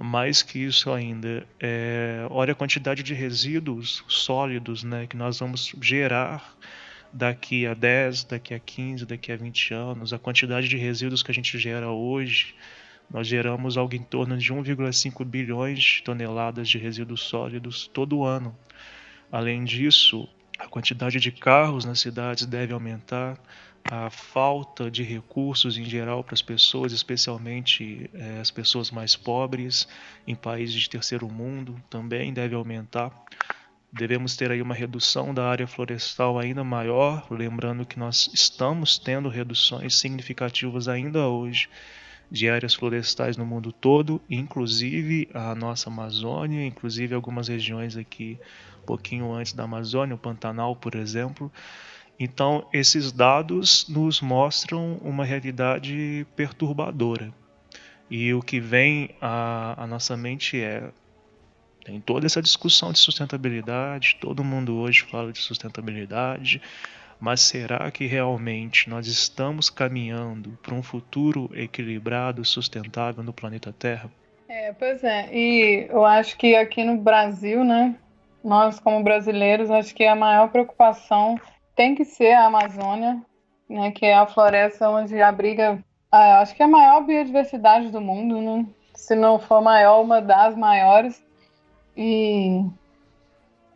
Mais 0.00 0.42
que 0.42 0.60
isso 0.60 0.92
ainda, 0.92 1.44
é, 1.58 2.24
olha 2.30 2.52
a 2.52 2.54
quantidade 2.54 3.02
de 3.02 3.14
resíduos 3.14 4.04
sólidos 4.06 4.84
né, 4.84 5.08
que 5.08 5.16
nós 5.16 5.40
vamos 5.40 5.74
gerar 5.82 6.56
daqui 7.12 7.66
a 7.66 7.74
10, 7.74 8.24
daqui 8.24 8.54
a 8.54 8.60
15, 8.60 9.04
daqui 9.06 9.32
a 9.32 9.36
20 9.36 9.74
anos, 9.74 10.12
a 10.12 10.18
quantidade 10.18 10.68
de 10.68 10.76
resíduos 10.76 11.22
que 11.22 11.32
a 11.32 11.34
gente 11.34 11.58
gera 11.58 11.90
hoje, 11.90 12.54
nós 13.10 13.26
geramos 13.26 13.76
algo 13.76 13.94
em 13.94 14.02
torno 14.02 14.38
de 14.38 14.52
1,5 14.52 15.24
bilhões 15.24 15.80
de 15.80 16.02
toneladas 16.04 16.68
de 16.68 16.78
resíduos 16.78 17.22
sólidos 17.22 17.90
todo 17.92 18.24
ano. 18.24 18.56
Além 19.32 19.64
disso, 19.64 20.28
a 20.58 20.66
quantidade 20.66 21.20
de 21.20 21.30
carros 21.30 21.84
nas 21.84 22.00
cidades 22.00 22.44
deve 22.44 22.72
aumentar, 22.72 23.38
a 23.90 24.10
falta 24.10 24.90
de 24.90 25.02
recursos 25.02 25.78
em 25.78 25.84
geral 25.84 26.22
para 26.22 26.34
as 26.34 26.42
pessoas, 26.42 26.92
especialmente 26.92 28.10
é, 28.12 28.40
as 28.40 28.50
pessoas 28.50 28.90
mais 28.90 29.16
pobres 29.16 29.88
em 30.26 30.34
países 30.34 30.74
de 30.74 30.90
terceiro 30.90 31.28
mundo, 31.28 31.80
também 31.88 32.32
deve 32.32 32.54
aumentar. 32.54 33.10
Devemos 33.90 34.36
ter 34.36 34.50
aí 34.50 34.60
uma 34.60 34.74
redução 34.74 35.32
da 35.32 35.48
área 35.48 35.66
florestal 35.66 36.38
ainda 36.38 36.62
maior, 36.62 37.26
lembrando 37.30 37.86
que 37.86 37.98
nós 37.98 38.28
estamos 38.34 38.98
tendo 38.98 39.30
reduções 39.30 39.94
significativas 39.94 40.88
ainda 40.88 41.26
hoje 41.26 41.70
de 42.30 42.50
áreas 42.50 42.74
florestais 42.74 43.38
no 43.38 43.46
mundo 43.46 43.72
todo, 43.72 44.20
inclusive 44.28 45.30
a 45.32 45.54
nossa 45.54 45.88
Amazônia, 45.88 46.66
inclusive 46.66 47.14
algumas 47.14 47.48
regiões 47.48 47.96
aqui 47.96 48.38
pouquinho 48.88 49.30
antes 49.34 49.52
da 49.52 49.64
Amazônia, 49.64 50.14
o 50.14 50.18
Pantanal, 50.18 50.74
por 50.74 50.94
exemplo. 50.94 51.52
Então, 52.18 52.66
esses 52.72 53.12
dados 53.12 53.86
nos 53.86 54.22
mostram 54.22 54.94
uma 55.02 55.26
realidade 55.26 56.26
perturbadora. 56.34 57.30
E 58.10 58.32
o 58.32 58.40
que 58.40 58.58
vem 58.58 59.10
à, 59.20 59.84
à 59.84 59.86
nossa 59.86 60.16
mente 60.16 60.58
é: 60.58 60.90
tem 61.84 62.00
toda 62.00 62.24
essa 62.24 62.40
discussão 62.40 62.90
de 62.90 62.98
sustentabilidade, 62.98 64.16
todo 64.18 64.42
mundo 64.42 64.76
hoje 64.76 65.02
fala 65.02 65.30
de 65.30 65.38
sustentabilidade, 65.38 66.62
mas 67.20 67.42
será 67.42 67.90
que 67.90 68.06
realmente 68.06 68.88
nós 68.88 69.06
estamos 69.06 69.68
caminhando 69.68 70.58
para 70.62 70.74
um 70.74 70.82
futuro 70.82 71.50
equilibrado, 71.52 72.42
sustentável 72.42 73.22
no 73.22 73.34
planeta 73.34 73.70
Terra? 73.70 74.10
É, 74.48 74.72
pois 74.72 75.04
é, 75.04 75.28
e 75.30 75.86
eu 75.90 76.06
acho 76.06 76.38
que 76.38 76.56
aqui 76.56 76.82
no 76.82 76.96
Brasil, 76.96 77.62
né, 77.62 77.94
nós 78.42 78.78
como 78.78 79.02
brasileiros, 79.02 79.70
acho 79.70 79.94
que 79.94 80.04
a 80.04 80.14
maior 80.14 80.48
preocupação 80.48 81.38
tem 81.74 81.94
que 81.94 82.04
ser 82.04 82.32
a 82.32 82.46
Amazônia, 82.46 83.20
né, 83.68 83.90
que 83.90 84.06
é 84.06 84.14
a 84.14 84.26
floresta 84.26 84.88
onde 84.88 85.20
abriga, 85.20 85.78
a, 86.10 86.40
acho 86.40 86.54
que 86.54 86.62
é 86.62 86.64
a 86.64 86.68
maior 86.68 87.04
biodiversidade 87.04 87.90
do 87.90 88.00
mundo, 88.00 88.40
né? 88.40 88.66
se 88.94 89.14
não 89.14 89.38
for 89.38 89.62
maior, 89.62 90.02
uma 90.02 90.20
das 90.20 90.56
maiores. 90.56 91.22
E 91.96 92.64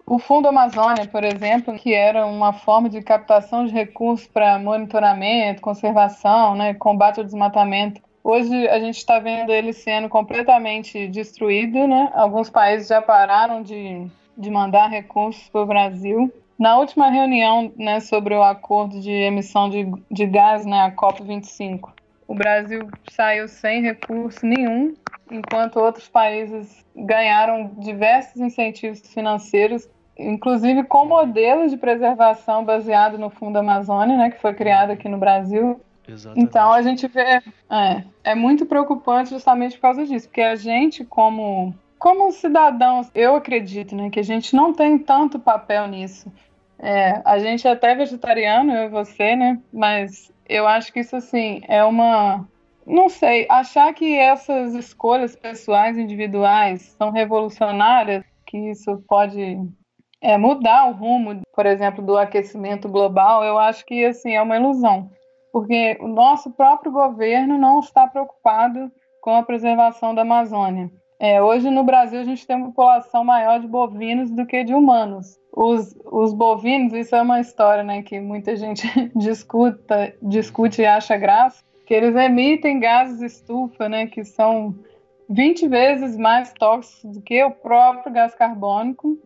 o 0.04 0.18
Fundo 0.18 0.48
Amazônia, 0.48 1.06
por 1.06 1.22
exemplo, 1.22 1.78
que 1.78 1.94
era 1.94 2.26
uma 2.26 2.52
forma 2.52 2.90
de 2.90 3.00
captação 3.02 3.64
de 3.64 3.72
recursos 3.72 4.26
para 4.26 4.58
monitoramento, 4.58 5.62
conservação, 5.62 6.56
né, 6.56 6.74
combate 6.74 7.18
ao 7.18 7.24
desmatamento, 7.24 8.00
hoje 8.22 8.68
a 8.68 8.80
gente 8.80 8.98
está 8.98 9.18
vendo 9.20 9.52
ele 9.52 9.72
sendo 9.72 10.08
completamente 10.08 11.06
destruído. 11.06 11.86
Né? 11.86 12.10
Alguns 12.14 12.50
países 12.50 12.88
já 12.88 13.00
pararam 13.00 13.62
de, 13.62 14.06
de 14.36 14.50
mandar 14.50 14.88
recursos 14.88 15.48
para 15.48 15.62
o 15.62 15.66
Brasil. 15.66 16.32
Na 16.58 16.78
última 16.78 17.10
reunião 17.10 17.72
né, 17.76 18.00
sobre 18.00 18.34
o 18.34 18.42
acordo 18.42 19.00
de 19.00 19.10
emissão 19.10 19.68
de, 19.68 19.90
de 20.10 20.26
gás, 20.26 20.64
né, 20.64 20.82
a 20.82 20.92
COP25, 20.92 21.90
o 22.28 22.34
Brasil 22.34 22.88
saiu 23.10 23.48
sem 23.48 23.82
recurso 23.82 24.46
nenhum, 24.46 24.94
enquanto 25.30 25.78
outros 25.78 26.08
países 26.08 26.84
ganharam 26.94 27.72
diversos 27.78 28.36
incentivos 28.36 29.00
financeiros, 29.12 29.88
inclusive 30.18 30.84
com 30.84 31.04
modelos 31.04 31.70
de 31.70 31.76
preservação 31.76 32.64
baseado 32.64 33.18
no 33.18 33.28
Fundo 33.28 33.58
Amazônia, 33.58 34.16
né, 34.16 34.30
que 34.30 34.40
foi 34.40 34.54
criado 34.54 34.92
aqui 34.92 35.08
no 35.08 35.18
Brasil. 35.18 35.80
Exatamente. 36.06 36.44
Então 36.44 36.72
a 36.72 36.82
gente 36.82 37.06
vê, 37.06 37.42
é, 37.70 38.04
é 38.24 38.34
muito 38.34 38.66
preocupante 38.66 39.30
justamente 39.30 39.76
por 39.76 39.82
causa 39.82 40.04
disso, 40.06 40.28
porque 40.28 40.42
a 40.42 40.56
gente 40.56 41.04
como 41.04 41.74
como 42.02 42.32
cidadãos, 42.32 43.08
eu 43.14 43.36
acredito, 43.36 43.94
né, 43.94 44.10
que 44.10 44.18
a 44.18 44.24
gente 44.24 44.56
não 44.56 44.72
tem 44.72 44.98
tanto 44.98 45.38
papel 45.38 45.86
nisso. 45.86 46.32
É, 46.76 47.22
a 47.24 47.38
gente 47.38 47.64
é 47.64 47.70
até 47.70 47.94
vegetariano, 47.94 48.72
eu 48.72 48.86
e 48.86 48.88
você, 48.88 49.36
né? 49.36 49.62
Mas 49.72 50.32
eu 50.48 50.66
acho 50.66 50.92
que 50.92 50.98
isso, 50.98 51.14
assim, 51.14 51.60
é 51.68 51.84
uma. 51.84 52.44
Não 52.84 53.08
sei, 53.08 53.46
achar 53.48 53.94
que 53.94 54.18
essas 54.18 54.74
escolhas 54.74 55.36
pessoais, 55.36 55.96
individuais, 55.96 56.92
são 56.98 57.12
revolucionárias, 57.12 58.24
que 58.48 58.58
isso 58.72 59.00
pode 59.06 59.60
é, 60.20 60.36
mudar 60.36 60.88
o 60.88 60.92
rumo, 60.94 61.40
por 61.54 61.66
exemplo, 61.66 62.04
do 62.04 62.18
aquecimento 62.18 62.88
global, 62.88 63.44
eu 63.44 63.56
acho 63.60 63.86
que, 63.86 64.04
assim, 64.04 64.34
é 64.34 64.42
uma 64.42 64.56
ilusão. 64.56 65.08
Porque 65.52 65.96
o 66.00 66.08
nosso 66.08 66.50
próprio 66.50 66.90
governo 66.90 67.56
não 67.56 67.78
está 67.78 68.08
preocupado 68.08 68.90
com 69.20 69.36
a 69.36 69.44
preservação 69.44 70.12
da 70.12 70.22
Amazônia. 70.22 70.90
É, 71.22 71.40
hoje 71.40 71.70
no 71.70 71.84
Brasil 71.84 72.18
a 72.18 72.24
gente 72.24 72.44
tem 72.44 72.56
uma 72.56 72.66
população 72.66 73.22
maior 73.22 73.60
de 73.60 73.68
bovinos 73.68 74.28
do 74.28 74.44
que 74.44 74.64
de 74.64 74.74
humanos. 74.74 75.38
Os, 75.56 75.96
os 76.04 76.34
bovinos, 76.34 76.92
isso 76.92 77.14
é 77.14 77.22
uma 77.22 77.38
história 77.38 77.84
né, 77.84 78.02
que 78.02 78.18
muita 78.18 78.56
gente 78.56 78.88
discuta, 79.14 80.12
discute 80.20 80.82
e 80.82 80.84
acha 80.84 81.16
graça, 81.16 81.62
que 81.86 81.94
eles 81.94 82.16
emitem 82.16 82.80
gases 82.80 83.20
estufa, 83.20 83.88
né, 83.88 84.08
que 84.08 84.24
são 84.24 84.74
20 85.30 85.68
vezes 85.68 86.16
mais 86.16 86.52
tóxicos 86.54 87.14
do 87.14 87.22
que 87.22 87.40
o 87.44 87.52
próprio 87.52 88.12
gás 88.12 88.34
carbônico. 88.34 89.16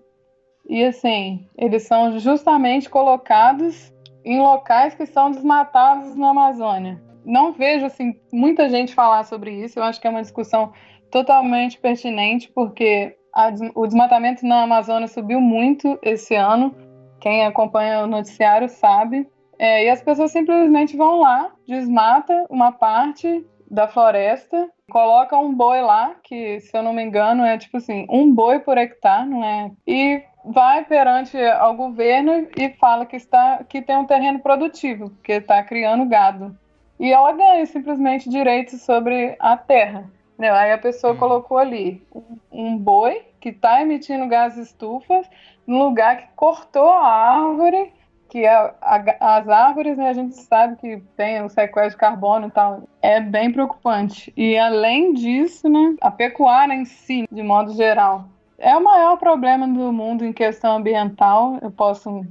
E 0.69 0.85
assim, 0.85 1.49
eles 1.57 1.85
são 1.85 2.19
justamente 2.19 2.91
colocados 2.91 3.91
em 4.23 4.39
locais 4.39 4.95
que 4.95 5.07
são 5.07 5.31
desmatados 5.31 6.15
na 6.15 6.29
Amazônia. 6.29 7.01
Não 7.25 7.53
vejo 7.53 7.87
assim 7.87 8.21
muita 8.31 8.69
gente 8.69 8.95
falar 8.95 9.25
sobre 9.25 9.51
isso. 9.65 9.79
Eu 9.79 9.83
acho 9.83 9.99
que 9.99 10.07
é 10.07 10.11
uma 10.11 10.21
discussão 10.21 10.75
totalmente 11.17 11.79
pertinente, 11.79 12.53
porque 12.55 13.17
a, 13.35 13.51
o 13.75 13.87
desmatamento 13.87 14.47
na 14.47 14.65
Amazônia 14.65 15.09
subiu 15.09 15.41
muito 15.41 15.99
esse 16.03 16.35
ano. 16.35 16.75
Quem 17.19 17.47
acompanha 17.47 18.05
o 18.05 18.07
noticiário 18.07 18.69
sabe. 18.69 19.27
É, 19.59 19.87
e 19.87 19.89
as 19.89 20.03
pessoas 20.03 20.31
simplesmente 20.31 20.95
vão 20.95 21.21
lá, 21.21 21.51
desmata 21.67 22.45
uma 22.51 22.71
parte 22.71 23.43
da 23.71 23.89
floresta, 23.89 24.69
coloca 24.91 25.39
um 25.39 25.55
boi 25.55 25.81
lá, 25.81 26.15
que 26.23 26.61
se 26.61 26.77
eu 26.77 26.83
não 26.83 26.93
me 26.93 27.03
engano 27.03 27.43
é 27.43 27.57
tipo 27.57 27.79
assim, 27.79 28.07
um 28.11 28.31
boi 28.35 28.59
por 28.59 28.77
hectare, 28.77 29.27
não 29.27 29.43
é? 29.43 29.71
E 29.87 30.23
vai 30.45 30.85
perante 30.85 31.39
ao 31.39 31.75
governo 31.75 32.47
e 32.59 32.69
fala 32.79 33.07
que 33.07 33.17
está 33.17 33.65
que 33.65 33.81
tem 33.81 33.97
um 33.97 34.05
terreno 34.05 34.41
produtivo, 34.41 35.09
porque 35.09 35.33
está 35.33 35.63
criando 35.63 36.05
gado. 36.05 36.55
e 37.01 37.11
ela 37.11 37.33
ganha 37.33 37.65
simplesmente 37.65 38.29
direitos 38.29 38.83
sobre 38.83 39.35
a 39.41 39.57
terra. 39.57 40.11
Né? 40.39 40.51
Aí 40.51 40.73
a 40.73 40.79
pessoa 40.79 41.13
hum. 41.13 41.17
colocou 41.17 41.59
ali 41.59 42.03
um 42.51 42.77
boi 42.77 43.23
que 43.41 43.51
está 43.51 43.81
emitindo 43.81 44.27
gases 44.27 44.69
estufas 44.69 45.29
no 45.67 45.79
lugar 45.79 46.17
que 46.19 46.29
cortou 46.37 46.89
a 46.89 47.07
árvore, 47.07 47.93
que 48.29 48.45
é 48.45 48.55
a, 48.55 49.39
as 49.39 49.49
árvores, 49.49 49.97
né, 49.97 50.09
a 50.09 50.13
gente 50.13 50.37
sabe 50.37 50.77
que 50.77 51.03
tem 51.17 51.43
o 51.43 51.49
sequestro 51.49 51.91
de 51.91 51.97
carbono 51.97 52.49
e 52.49 52.51
tal, 52.51 52.83
é 53.01 53.21
bem 53.21 53.53
preocupante. 53.53 54.33
E 54.37 54.57
além 54.57 55.13
disso, 55.13 55.69
né, 55.69 55.97
a 56.01 56.11
pecuária 56.11 56.75
em 56.75 56.85
si, 56.85 57.27
de 57.31 57.43
modo 57.43 57.73
geral, 57.75 58.27
é 58.59 58.77
o 58.77 58.83
maior 58.83 59.17
problema 59.17 59.67
do 59.67 59.93
mundo 59.93 60.25
em 60.25 60.33
questão 60.33 60.77
ambiental. 60.77 61.59
Eu 61.61 61.71
posso 61.71 62.27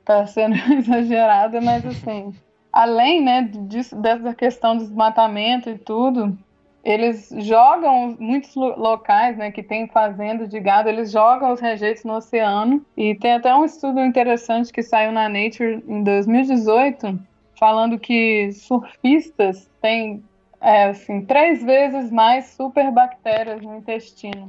estar 0.00 0.20
tá 0.20 0.26
sendo 0.26 0.54
exagerada, 0.74 1.60
mas 1.60 1.84
assim, 1.86 2.32
além 2.72 3.22
né, 3.22 3.42
disso, 3.42 3.96
dessa 3.96 4.34
questão 4.34 4.76
do 4.76 4.84
desmatamento 4.84 5.70
e 5.70 5.78
tudo, 5.78 6.36
eles 6.84 7.28
jogam 7.38 8.16
muitos 8.18 8.54
locais, 8.56 9.36
né, 9.36 9.52
que 9.52 9.62
tem 9.62 9.86
fazenda 9.88 10.46
de 10.48 10.58
gado, 10.58 10.88
eles 10.88 11.12
jogam 11.12 11.52
os 11.52 11.60
rejeitos 11.60 12.04
no 12.04 12.14
oceano. 12.14 12.84
E 12.96 13.14
tem 13.14 13.34
até 13.34 13.54
um 13.54 13.64
estudo 13.64 14.00
interessante 14.00 14.72
que 14.72 14.82
saiu 14.82 15.12
na 15.12 15.28
Nature 15.28 15.82
em 15.86 16.02
2018, 16.02 17.18
falando 17.58 17.98
que 17.98 18.50
surfistas 18.52 19.70
têm 19.80 20.24
é, 20.60 20.84
assim, 20.84 21.24
três 21.24 21.62
vezes 21.62 22.10
mais 22.10 22.46
superbactérias 22.46 23.60
no 23.62 23.76
intestino, 23.76 24.48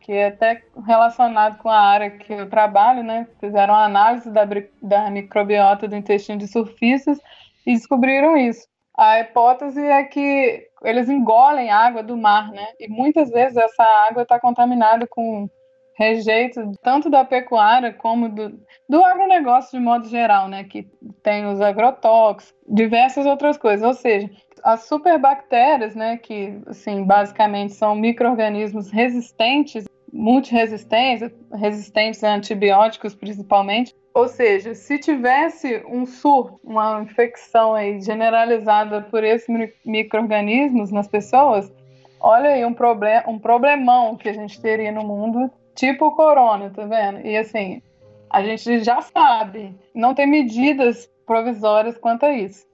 que 0.00 0.12
é 0.12 0.26
até 0.26 0.62
relacionado 0.86 1.58
com 1.58 1.68
a 1.68 1.80
área 1.80 2.10
que 2.10 2.32
eu 2.32 2.48
trabalho, 2.48 3.02
né? 3.02 3.26
Fizeram 3.40 3.74
análise 3.74 4.30
da, 4.30 4.42
da 4.80 5.10
microbiota 5.10 5.86
do 5.86 5.96
intestino 5.96 6.38
de 6.38 6.48
surfistas 6.48 7.18
e 7.64 7.72
descobriram 7.72 8.36
isso. 8.36 8.71
A 9.02 9.18
hipótese 9.18 9.80
é 9.80 10.04
que 10.04 10.68
eles 10.84 11.08
engolem 11.08 11.72
água 11.72 12.04
do 12.04 12.16
mar, 12.16 12.52
né? 12.52 12.68
E 12.78 12.88
muitas 12.88 13.30
vezes 13.30 13.56
essa 13.56 13.82
água 13.82 14.22
está 14.22 14.38
contaminada 14.38 15.08
com 15.08 15.50
rejeitos 15.98 16.64
tanto 16.82 17.10
da 17.10 17.24
pecuária 17.24 17.92
como 17.92 18.28
do, 18.28 18.60
do 18.88 19.04
agronegócio 19.04 19.76
de 19.76 19.84
modo 19.84 20.08
geral, 20.08 20.46
né? 20.46 20.62
Que 20.62 20.88
tem 21.20 21.44
os 21.46 21.60
agrotóxicos, 21.60 22.54
diversas 22.68 23.26
outras 23.26 23.58
coisas. 23.58 23.84
Ou 23.84 23.92
seja, 23.92 24.30
as 24.62 24.84
superbactérias, 24.84 25.96
né? 25.96 26.16
Que, 26.16 26.60
assim, 26.68 27.04
basicamente 27.04 27.72
são 27.72 27.96
micro-organismos 27.96 28.88
resistentes, 28.92 29.84
multiresistentes, 30.12 31.30
resistentes 31.52 32.22
a 32.22 32.34
antibióticos 32.34 33.14
principalmente, 33.14 33.94
ou 34.14 34.28
seja, 34.28 34.74
se 34.74 34.98
tivesse 34.98 35.82
um 35.88 36.04
surto, 36.04 36.60
uma 36.62 37.00
infecção 37.00 37.74
aí 37.74 38.00
generalizada 38.00 39.00
por 39.02 39.24
esses 39.24 39.48
micro-organismos 39.86 40.90
nas 40.90 41.08
pessoas, 41.08 41.72
olha 42.20 42.50
aí 42.50 42.64
um, 42.64 42.74
problem, 42.74 43.22
um 43.26 43.38
problemão 43.38 44.16
que 44.16 44.28
a 44.28 44.34
gente 44.34 44.60
teria 44.60 44.92
no 44.92 45.02
mundo, 45.02 45.50
tipo 45.74 46.06
o 46.06 46.12
corona, 46.12 46.70
tá 46.70 46.84
vendo? 46.84 47.26
E 47.26 47.36
assim, 47.36 47.80
a 48.28 48.42
gente 48.42 48.84
já 48.84 49.00
sabe, 49.00 49.74
não 49.94 50.14
tem 50.14 50.26
medidas 50.26 51.10
provisórias 51.26 51.96
quanto 51.96 52.26
a 52.26 52.32
isso. 52.32 52.66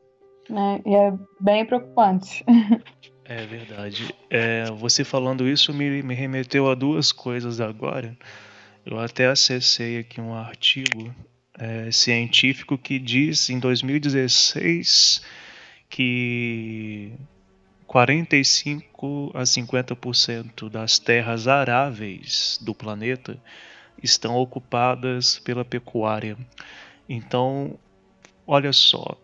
Né? 0.51 0.81
E 0.85 0.95
é 0.95 1.13
bem 1.41 1.65
preocupante. 1.65 2.45
É 3.29 3.45
verdade. 3.45 4.15
É, 4.31 4.65
você 4.71 5.05
falando 5.05 5.47
isso 5.47 5.75
me, 5.75 6.03
me 6.03 6.15
remeteu 6.15 6.71
a 6.71 6.75
duas 6.75 7.13
coisas 7.13 7.61
agora. 7.61 8.17
Eu 8.87 8.99
até 8.99 9.27
acessei 9.27 9.99
aqui 9.99 10.19
um 10.19 10.33
artigo 10.33 11.15
é, 11.59 11.91
científico 11.91 12.79
que 12.79 12.99
diz 12.99 13.51
em 13.51 13.59
2016 13.59 15.23
que 15.91 17.13
45 17.87 19.33
a 19.35 19.43
50% 19.43 20.71
das 20.71 20.99
terras 20.99 21.47
aráveis 21.47 22.59
do 22.63 22.75
planeta 22.75 23.39
estão 24.03 24.37
ocupadas 24.37 25.39
pela 25.41 25.67
pecuária. 25.67 26.35
Então, 27.07 27.79
olha 28.47 28.73
só, 28.73 29.21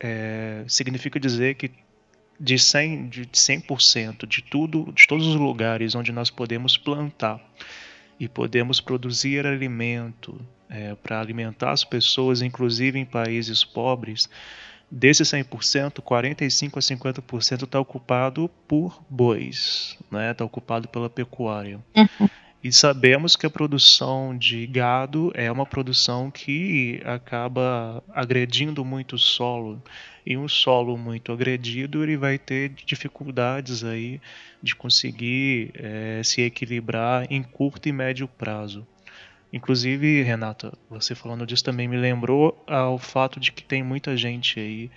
é, 0.00 0.64
significa 0.66 1.20
dizer 1.20 1.54
que 1.54 1.83
de 2.38 2.56
100%, 2.56 3.08
de 3.08 3.24
100% 3.26 4.26
de 4.26 4.42
tudo, 4.42 4.92
de 4.92 5.06
todos 5.06 5.26
os 5.26 5.36
lugares 5.36 5.94
onde 5.94 6.12
nós 6.12 6.30
podemos 6.30 6.76
plantar 6.76 7.40
e 8.18 8.28
podemos 8.28 8.80
produzir 8.80 9.46
alimento 9.46 10.40
é, 10.68 10.94
para 10.94 11.20
alimentar 11.20 11.70
as 11.70 11.84
pessoas, 11.84 12.42
inclusive 12.42 12.98
em 12.98 13.04
países 13.04 13.64
pobres, 13.64 14.28
desses 14.90 15.28
100%, 15.28 16.00
45 16.00 16.78
a 16.78 16.82
50% 16.82 17.64
está 17.64 17.80
ocupado 17.80 18.48
por 18.68 19.02
bois, 19.08 19.96
está 20.04 20.18
né? 20.18 20.34
Tá 20.34 20.44
ocupado 20.44 20.88
pela 20.88 21.10
pecuária. 21.10 21.80
Uhum. 21.96 22.28
E 22.64 22.72
sabemos 22.72 23.36
que 23.36 23.44
a 23.44 23.50
produção 23.50 24.34
de 24.34 24.66
gado 24.66 25.30
é 25.34 25.52
uma 25.52 25.66
produção 25.66 26.30
que 26.30 26.98
acaba 27.04 28.02
agredindo 28.08 28.82
muito 28.82 29.16
o 29.16 29.18
solo. 29.18 29.82
E 30.24 30.34
um 30.34 30.48
solo 30.48 30.96
muito 30.96 31.30
agredido, 31.30 32.02
ele 32.02 32.16
vai 32.16 32.38
ter 32.38 32.70
dificuldades 32.70 33.84
aí 33.84 34.18
de 34.62 34.74
conseguir 34.74 35.72
é, 35.74 36.22
se 36.24 36.40
equilibrar 36.40 37.30
em 37.30 37.42
curto 37.42 37.86
e 37.86 37.92
médio 37.92 38.26
prazo. 38.26 38.86
Inclusive, 39.52 40.22
Renata, 40.22 40.72
você 40.88 41.14
falando 41.14 41.46
disso 41.46 41.64
também 41.64 41.86
me 41.86 41.98
lembrou 41.98 42.64
ao 42.66 42.98
fato 42.98 43.38
de 43.38 43.52
que 43.52 43.62
tem 43.62 43.82
muita 43.82 44.16
gente 44.16 44.58
aí 44.58 44.90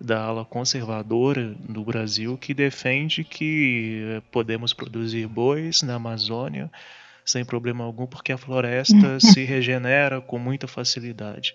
da 0.00 0.22
ala 0.22 0.44
conservadora 0.44 1.52
do 1.68 1.82
Brasil 1.82 2.38
que 2.38 2.54
defende 2.54 3.24
que 3.24 4.04
eh, 4.04 4.22
podemos 4.30 4.72
produzir 4.72 5.26
bois 5.26 5.82
na 5.82 5.96
Amazônia 5.96 6.70
sem 7.28 7.44
problema 7.44 7.84
algum, 7.84 8.06
porque 8.06 8.32
a 8.32 8.38
floresta 8.38 9.18
se 9.20 9.44
regenera 9.44 10.20
com 10.20 10.38
muita 10.38 10.66
facilidade. 10.66 11.54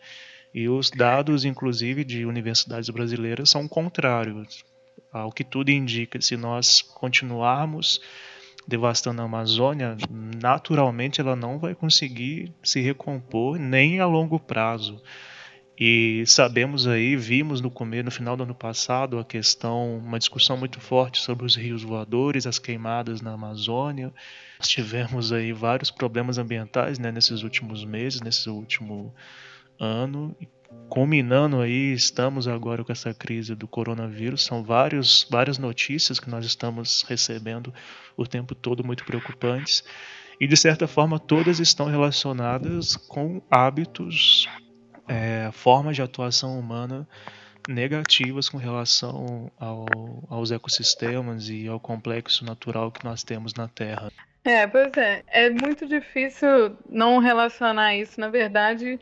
E 0.54 0.70
os 0.70 0.92
dados, 0.92 1.46
inclusive, 1.46 2.04
de 2.04 2.26
universidades 2.26 2.90
brasileiras 2.90 3.50
são 3.50 3.68
contrários 3.68 4.64
ao 5.12 5.32
que 5.32 5.44
tudo 5.44 5.70
indica. 5.70 6.22
Se 6.22 6.38
nós 6.38 6.82
continuarmos 6.82 8.00
devastando 8.68 9.22
a 9.22 9.26
Amazônia, 9.26 9.98
naturalmente 10.10 11.20
ela 11.20 11.36
não 11.36 11.58
vai 11.58 11.74
conseguir 11.74 12.54
se 12.64 12.80
recompor 12.80 13.58
nem 13.58 14.00
a 14.00 14.06
longo 14.06 14.40
prazo. 14.40 15.02
E 15.86 16.24
sabemos 16.26 16.88
aí, 16.88 17.13
vimos 17.17 17.60
no 17.60 17.69
começo, 17.69 18.06
no 18.06 18.12
final 18.12 18.38
do 18.38 18.43
ano 18.43 18.56
passado, 18.56 19.19
a 19.19 19.26
questão, 19.26 19.98
uma 19.98 20.17
discussão 20.17 20.56
muito 20.56 20.80
forte 20.80 21.19
sobre 21.19 21.46
os 21.46 21.58
rios 21.58 21.84
voadores, 21.84 22.48
as 22.48 22.58
queimadas 22.58 23.19
na 23.19 23.34
Amazônia. 23.34 24.13
Tivemos 24.62 25.34
aí 25.34 25.52
vários 25.52 25.91
problemas 25.91 26.38
ambientais 26.38 26.98
né, 26.98 27.12
nesses 27.12 27.43
últimos 27.43 27.84
meses, 27.84 28.22
nesse 28.22 28.50
último 28.50 29.13
ano. 29.78 30.34
Culminando 30.88 31.60
aí, 31.60 31.91
estamos 31.91 32.48
agora 32.48 32.82
com 32.86 32.93
essa 32.93 33.13
crise 33.13 33.54
do 33.54 33.67
coronavírus. 33.67 34.46
São 34.46 34.63
vários, 34.63 35.28
várias 35.30 35.58
notícias 35.58 36.17
que 36.17 36.30
nós 36.30 36.46
estamos 36.46 37.04
recebendo 37.10 37.74
o 38.15 38.26
tempo 38.26 38.56
todo, 38.56 38.86
muito 38.86 39.04
preocupantes. 39.04 39.84
E 40.39 40.48
de 40.48 40.56
certa 40.56 40.88
forma, 40.88 41.19
todas 41.19 41.60
estão 41.60 41.88
relacionadas 41.88 42.96
com 42.96 43.41
hábitos 43.52 44.48
é, 45.08 45.50
formas 45.52 45.96
de 45.96 46.02
atuação 46.02 46.60
humana 46.60 47.08
negativas 47.68 48.50
com 48.50 48.58
relação 48.58 49.52
ao, 49.60 49.86
aos 50.30 50.52
ecossistemas 50.52 51.50
e 51.50 51.68
ao 51.68 51.80
complexo 51.80 52.44
natural 52.46 52.92
que 52.92 53.04
nós 53.06 53.24
temos 53.24 53.54
na 53.54 53.68
Terra. 53.68 54.12
É, 54.44 54.68
pois 54.68 54.92
é. 54.98 55.24
É 55.28 55.50
muito 55.50 55.88
difícil 55.88 56.78
não 56.89 57.20
relacionar 57.20 57.96
isso, 57.96 58.20
na 58.20 58.28
verdade, 58.28 59.00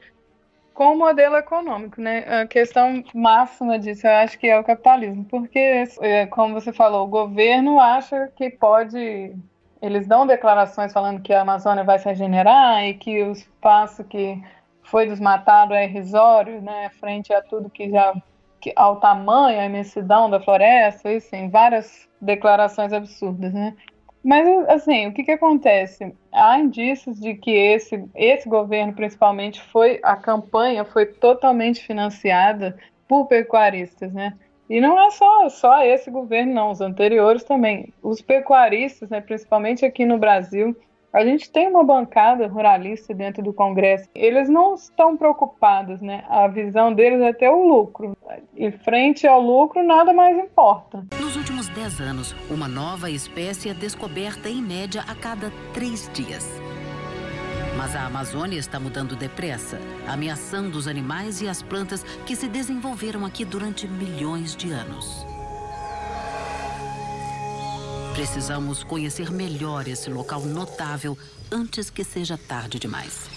com 0.73 0.93
o 0.93 0.97
modelo 0.97 1.35
econômico, 1.35 1.99
né? 1.99 2.41
A 2.41 2.45
questão 2.45 3.03
máxima 3.13 3.79
disso, 3.79 4.05
eu 4.05 4.11
acho 4.11 4.37
que 4.37 4.47
é 4.47 4.59
o 4.59 4.63
capitalismo, 4.63 5.25
porque, 5.25 5.85
é, 5.99 6.27
como 6.27 6.53
você 6.53 6.71
falou, 6.71 7.05
o 7.05 7.09
governo 7.09 7.79
acha 7.79 8.31
que 8.35 8.49
pode. 8.49 9.35
Eles 9.81 10.05
dão 10.05 10.27
declarações 10.27 10.93
falando 10.93 11.23
que 11.23 11.33
a 11.33 11.41
Amazônia 11.41 11.83
vai 11.83 11.97
se 11.97 12.05
regenerar 12.05 12.85
e 12.85 12.93
que 12.93 13.23
o 13.23 13.31
espaço 13.31 14.03
que 14.03 14.39
foi 14.91 15.07
desmatado 15.07 15.73
é 15.73 15.85
irrisório, 15.85 16.61
né, 16.61 16.91
frente 16.99 17.33
a 17.33 17.41
tudo 17.41 17.69
que 17.69 17.89
já 17.89 18.13
que, 18.59 18.71
ao 18.75 18.97
tamanho, 18.97 19.59
a 19.59 19.65
imensidão 19.65 20.29
da 20.29 20.39
floresta, 20.39 21.11
e 21.11 21.19
sim, 21.19 21.49
várias 21.49 22.07
declarações 22.21 22.93
absurdas, 22.93 23.51
né? 23.51 23.75
Mas 24.23 24.47
assim, 24.69 25.07
o 25.07 25.13
que 25.13 25.23
que 25.23 25.31
acontece? 25.31 26.13
Há 26.31 26.59
indícios 26.59 27.19
de 27.19 27.33
que 27.33 27.49
esse 27.49 28.05
esse 28.13 28.47
governo, 28.47 28.93
principalmente, 28.93 29.59
foi 29.59 29.99
a 30.03 30.15
campanha 30.15 30.85
foi 30.85 31.07
totalmente 31.07 31.81
financiada 31.81 32.77
por 33.07 33.25
pecuaristas, 33.25 34.13
né? 34.13 34.37
E 34.69 34.79
não 34.79 34.97
é 35.01 35.09
só, 35.09 35.49
só 35.49 35.83
esse 35.83 36.11
governo, 36.11 36.53
não, 36.53 36.69
os 36.69 36.81
anteriores 36.81 37.43
também. 37.43 37.91
Os 38.01 38.21
pecuaristas, 38.21 39.09
né, 39.09 39.19
principalmente 39.19 39.83
aqui 39.83 40.05
no 40.05 40.17
Brasil, 40.17 40.77
A 41.13 41.25
gente 41.25 41.51
tem 41.51 41.67
uma 41.67 41.83
bancada 41.83 42.47
ruralista 42.47 43.13
dentro 43.13 43.43
do 43.43 43.51
Congresso. 43.51 44.07
Eles 44.15 44.49
não 44.49 44.75
estão 44.75 45.17
preocupados, 45.17 46.01
né? 46.01 46.23
A 46.29 46.47
visão 46.47 46.93
deles 46.93 47.21
é 47.21 47.33
ter 47.33 47.49
o 47.49 47.67
lucro. 47.67 48.15
E 48.55 48.71
frente 48.71 49.27
ao 49.27 49.41
lucro, 49.41 49.83
nada 49.83 50.13
mais 50.13 50.37
importa. 50.37 51.05
Nos 51.19 51.35
últimos 51.35 51.67
10 51.67 51.99
anos, 51.99 52.35
uma 52.49 52.67
nova 52.67 53.09
espécie 53.09 53.69
é 53.69 53.73
descoberta 53.73 54.47
em 54.47 54.61
média 54.61 55.03
a 55.05 55.13
cada 55.13 55.51
três 55.73 56.09
dias. 56.13 56.47
Mas 57.77 57.93
a 57.93 58.05
Amazônia 58.05 58.57
está 58.57 58.79
mudando 58.79 59.15
depressa, 59.15 59.79
ameaçando 60.07 60.77
os 60.77 60.87
animais 60.87 61.41
e 61.41 61.47
as 61.47 61.61
plantas 61.61 62.03
que 62.25 62.37
se 62.37 62.47
desenvolveram 62.47 63.25
aqui 63.25 63.43
durante 63.43 63.85
milhões 63.85 64.55
de 64.55 64.71
anos. 64.71 65.25
Precisamos 68.13 68.83
conhecer 68.83 69.31
melhor 69.31 69.87
esse 69.87 70.09
local 70.09 70.41
notável 70.41 71.17
antes 71.49 71.89
que 71.89 72.03
seja 72.03 72.37
tarde 72.37 72.77
demais. 72.77 73.29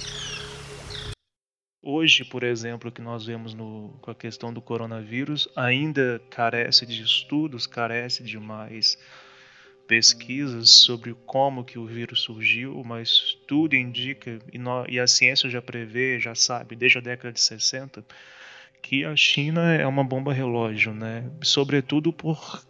Hoje, 1.80 2.24
por 2.24 2.42
exemplo, 2.42 2.90
que 2.90 3.00
nós 3.00 3.24
vemos 3.24 3.54
no, 3.54 3.96
com 4.02 4.10
a 4.10 4.14
questão 4.14 4.52
do 4.52 4.60
coronavírus, 4.60 5.48
ainda 5.54 6.20
carece 6.28 6.84
de 6.86 7.02
estudos, 7.02 7.68
carece 7.68 8.24
de 8.24 8.36
mais 8.38 8.98
pesquisas 9.86 10.70
sobre 10.70 11.14
como 11.24 11.64
que 11.64 11.78
o 11.78 11.86
vírus 11.86 12.22
surgiu, 12.22 12.82
mas 12.84 13.38
tudo 13.46 13.76
indica, 13.76 14.40
e, 14.52 14.58
e 14.92 14.98
a 14.98 15.06
ciência 15.06 15.48
já 15.48 15.62
prevê, 15.62 16.18
já 16.18 16.34
sabe, 16.34 16.74
desde 16.74 16.98
a 16.98 17.00
década 17.00 17.32
de 17.32 17.40
60, 17.40 18.04
que 18.82 19.04
a 19.04 19.14
China 19.14 19.72
é 19.72 19.86
uma 19.86 20.02
bomba 20.02 20.32
relógio, 20.32 20.92
né? 20.92 21.30
Sobretudo 21.42 22.12
por 22.12 22.64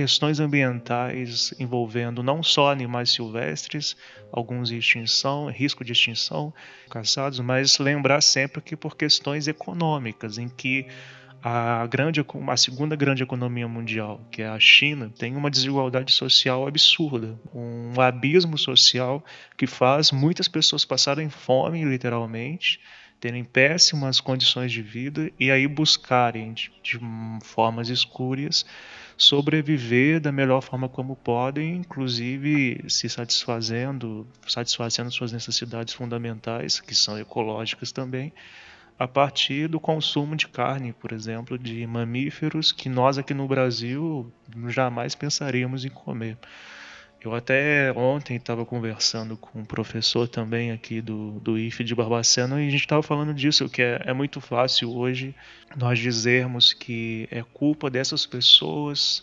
questões 0.00 0.40
ambientais 0.40 1.52
envolvendo 1.60 2.22
não 2.22 2.42
só 2.42 2.72
animais 2.72 3.10
silvestres, 3.10 3.94
alguns 4.32 4.72
em 4.72 4.78
extinção, 4.78 5.50
risco 5.50 5.84
de 5.84 5.92
extinção, 5.92 6.54
caçados, 6.88 7.38
mas 7.40 7.78
lembrar 7.78 8.22
sempre 8.22 8.62
que 8.62 8.74
por 8.74 8.96
questões 8.96 9.46
econômicas, 9.46 10.38
em 10.38 10.48
que 10.48 10.86
a, 11.42 11.86
grande, 11.86 12.24
a 12.48 12.56
segunda 12.56 12.96
grande 12.96 13.22
economia 13.22 13.68
mundial, 13.68 14.26
que 14.30 14.40
é 14.40 14.48
a 14.48 14.58
China, 14.58 15.12
tem 15.18 15.36
uma 15.36 15.50
desigualdade 15.50 16.12
social 16.12 16.66
absurda, 16.66 17.38
um 17.54 18.00
abismo 18.00 18.56
social 18.56 19.22
que 19.58 19.66
faz 19.66 20.10
muitas 20.10 20.48
pessoas 20.48 20.82
passarem 20.82 21.28
fome, 21.28 21.84
literalmente, 21.84 22.80
terem 23.20 23.44
péssimas 23.44 24.18
condições 24.20 24.72
de 24.72 24.82
vida 24.82 25.30
e 25.38 25.50
aí 25.50 25.68
buscarem 25.68 26.54
de, 26.54 26.72
de 26.82 26.98
formas 27.42 27.88
escúrias 27.88 28.64
sobreviver 29.20 30.18
da 30.18 30.32
melhor 30.32 30.62
forma 30.62 30.88
como 30.88 31.14
podem, 31.14 31.76
inclusive 31.76 32.82
se 32.88 33.06
satisfazendo, 33.06 34.26
satisfazendo 34.48 35.10
suas 35.10 35.30
necessidades 35.30 35.92
fundamentais, 35.92 36.80
que 36.80 36.94
são 36.94 37.18
ecológicas 37.18 37.92
também, 37.92 38.32
a 38.98 39.06
partir 39.06 39.68
do 39.68 39.78
consumo 39.78 40.34
de 40.34 40.48
carne, 40.48 40.94
por 40.94 41.12
exemplo, 41.12 41.58
de 41.58 41.86
mamíferos 41.86 42.72
que 42.72 42.88
nós 42.88 43.18
aqui 43.18 43.34
no 43.34 43.46
Brasil 43.46 44.32
jamais 44.68 45.14
pensaríamos 45.14 45.84
em 45.84 45.90
comer. 45.90 46.38
Eu 47.22 47.34
até 47.34 47.92
ontem 47.92 48.36
estava 48.36 48.64
conversando 48.64 49.36
com 49.36 49.58
um 49.58 49.64
professor 49.64 50.26
também 50.26 50.70
aqui 50.70 51.02
do, 51.02 51.32
do 51.40 51.58
IFE 51.58 51.84
de 51.84 51.94
Barbacena 51.94 52.62
e 52.62 52.66
a 52.66 52.70
gente 52.70 52.80
estava 52.80 53.02
falando 53.02 53.34
disso, 53.34 53.68
que 53.68 53.82
é, 53.82 54.00
é 54.06 54.12
muito 54.14 54.40
fácil 54.40 54.90
hoje 54.96 55.34
nós 55.76 55.98
dizermos 55.98 56.72
que 56.72 57.28
é 57.30 57.42
culpa 57.42 57.90
dessas 57.90 58.24
pessoas 58.24 59.22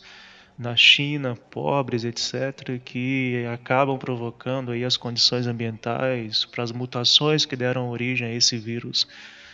na 0.57 0.75
China, 0.75 1.35
pobres, 1.49 2.03
etc., 2.03 2.79
que 2.83 3.45
acabam 3.51 3.97
provocando 3.97 4.71
aí 4.71 4.83
as 4.83 4.95
condições 4.95 5.47
ambientais 5.47 6.45
para 6.45 6.63
as 6.63 6.71
mutações 6.71 7.45
que 7.45 7.55
deram 7.55 7.89
origem 7.89 8.27
a 8.27 8.33
esse 8.33 8.57
vírus 8.57 9.07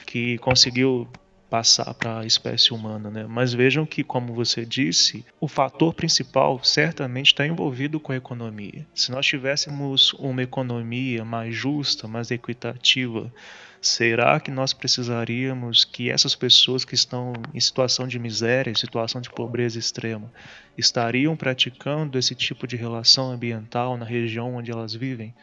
que 0.05 0.37
conseguiu 0.39 1.07
passar 1.53 1.93
para 1.93 2.21
a 2.21 2.25
espécie 2.25 2.73
humana, 2.73 3.11
né? 3.11 3.27
Mas 3.29 3.53
vejam 3.53 3.85
que, 3.85 4.03
como 4.03 4.33
você 4.33 4.65
disse, 4.65 5.23
o 5.39 5.47
fator 5.47 5.93
principal 5.93 6.59
certamente 6.63 7.27
está 7.27 7.45
envolvido 7.45 7.99
com 7.99 8.11
a 8.11 8.15
economia. 8.15 8.87
Se 8.95 9.11
nós 9.11 9.23
tivéssemos 9.27 10.13
uma 10.13 10.41
economia 10.41 11.23
mais 11.23 11.55
justa, 11.55 12.07
mais 12.07 12.31
equitativa, 12.31 13.31
será 13.79 14.39
que 14.39 14.49
nós 14.49 14.73
precisaríamos 14.73 15.85
que 15.85 16.09
essas 16.09 16.33
pessoas 16.33 16.83
que 16.83 16.95
estão 16.95 17.33
em 17.53 17.59
situação 17.59 18.07
de 18.07 18.17
miséria, 18.17 18.71
em 18.71 18.75
situação 18.75 19.21
de 19.21 19.29
pobreza 19.29 19.77
extrema, 19.77 20.33
estariam 20.75 21.35
praticando 21.35 22.17
esse 22.17 22.33
tipo 22.33 22.65
de 22.65 22.75
relação 22.75 23.29
ambiental 23.29 23.95
na 23.95 24.05
região 24.05 24.55
onde 24.55 24.71
elas 24.71 24.95
vivem? 24.95 25.35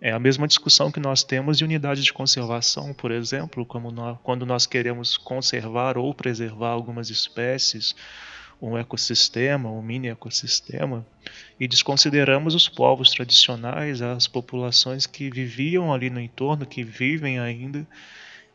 É 0.00 0.12
a 0.12 0.18
mesma 0.18 0.46
discussão 0.46 0.92
que 0.92 1.00
nós 1.00 1.24
temos 1.24 1.58
de 1.58 1.64
unidades 1.64 2.04
de 2.04 2.12
conservação, 2.12 2.94
por 2.94 3.10
exemplo, 3.10 3.66
nós, 3.92 4.16
quando 4.22 4.46
nós 4.46 4.64
queremos 4.64 5.16
conservar 5.16 5.98
ou 5.98 6.14
preservar 6.14 6.70
algumas 6.70 7.10
espécies, 7.10 7.96
um 8.62 8.78
ecossistema, 8.78 9.70
um 9.70 9.82
mini 9.82 10.08
ecossistema, 10.08 11.04
e 11.58 11.66
desconsideramos 11.66 12.54
os 12.54 12.68
povos 12.68 13.10
tradicionais, 13.10 14.00
as 14.00 14.28
populações 14.28 15.04
que 15.04 15.30
viviam 15.30 15.92
ali 15.92 16.10
no 16.10 16.20
entorno, 16.20 16.64
que 16.64 16.84
vivem 16.84 17.40
ainda 17.40 17.84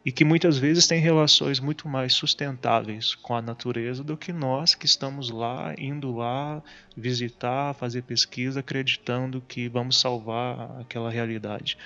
e 0.05 0.11
que 0.11 0.25
muitas 0.25 0.57
vezes 0.57 0.85
têm 0.85 0.99
relações 0.99 1.59
muito 1.59 1.87
mais 1.87 2.13
sustentáveis 2.13 3.15
com 3.15 3.35
a 3.35 3.41
natureza 3.41 4.03
do 4.03 4.17
que 4.17 4.33
nós 4.33 4.75
que 4.75 4.85
estamos 4.85 5.29
lá, 5.29 5.73
indo 5.77 6.13
lá 6.15 6.61
visitar, 6.95 7.73
fazer 7.73 8.03
pesquisa, 8.03 8.59
acreditando 8.59 9.41
que 9.41 9.69
vamos 9.69 9.97
salvar 9.97 10.81
aquela 10.81 11.09
realidade. 11.09 11.77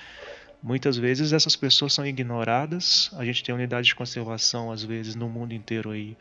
Muitas 0.60 0.96
vezes 0.96 1.32
essas 1.32 1.54
pessoas 1.54 1.92
são 1.92 2.04
ignoradas. 2.04 3.10
A 3.16 3.24
gente 3.24 3.44
tem 3.44 3.54
unidades 3.54 3.86
de 3.86 3.94
conservação 3.94 4.72
às 4.72 4.82
vezes 4.82 5.14
no 5.14 5.28
mundo 5.28 5.54
inteiro 5.54 5.90
aí 5.90 6.16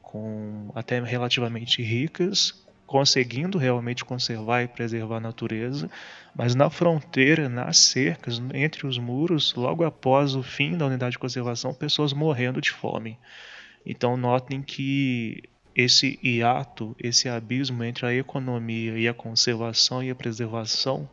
com 0.00 0.70
até 0.74 1.00
relativamente 1.00 1.82
ricas, 1.82 2.54
conseguindo 2.90 3.56
realmente 3.56 4.04
conservar 4.04 4.64
e 4.64 4.66
preservar 4.66 5.18
a 5.18 5.20
natureza, 5.20 5.88
mas 6.34 6.56
na 6.56 6.68
fronteira, 6.68 7.48
nas 7.48 7.78
cercas, 7.78 8.42
entre 8.52 8.84
os 8.84 8.98
muros, 8.98 9.54
logo 9.54 9.84
após 9.84 10.34
o 10.34 10.42
fim 10.42 10.76
da 10.76 10.86
unidade 10.86 11.12
de 11.12 11.18
conservação, 11.20 11.72
pessoas 11.72 12.12
morrendo 12.12 12.60
de 12.60 12.72
fome. 12.72 13.16
Então 13.86 14.16
notem 14.16 14.60
que 14.60 15.40
esse 15.72 16.18
hiato, 16.20 16.96
esse 16.98 17.28
abismo 17.28 17.84
entre 17.84 18.06
a 18.06 18.12
economia 18.12 18.98
e 18.98 19.06
a 19.06 19.14
conservação 19.14 20.02
e 20.02 20.10
a 20.10 20.14
preservação, 20.16 21.08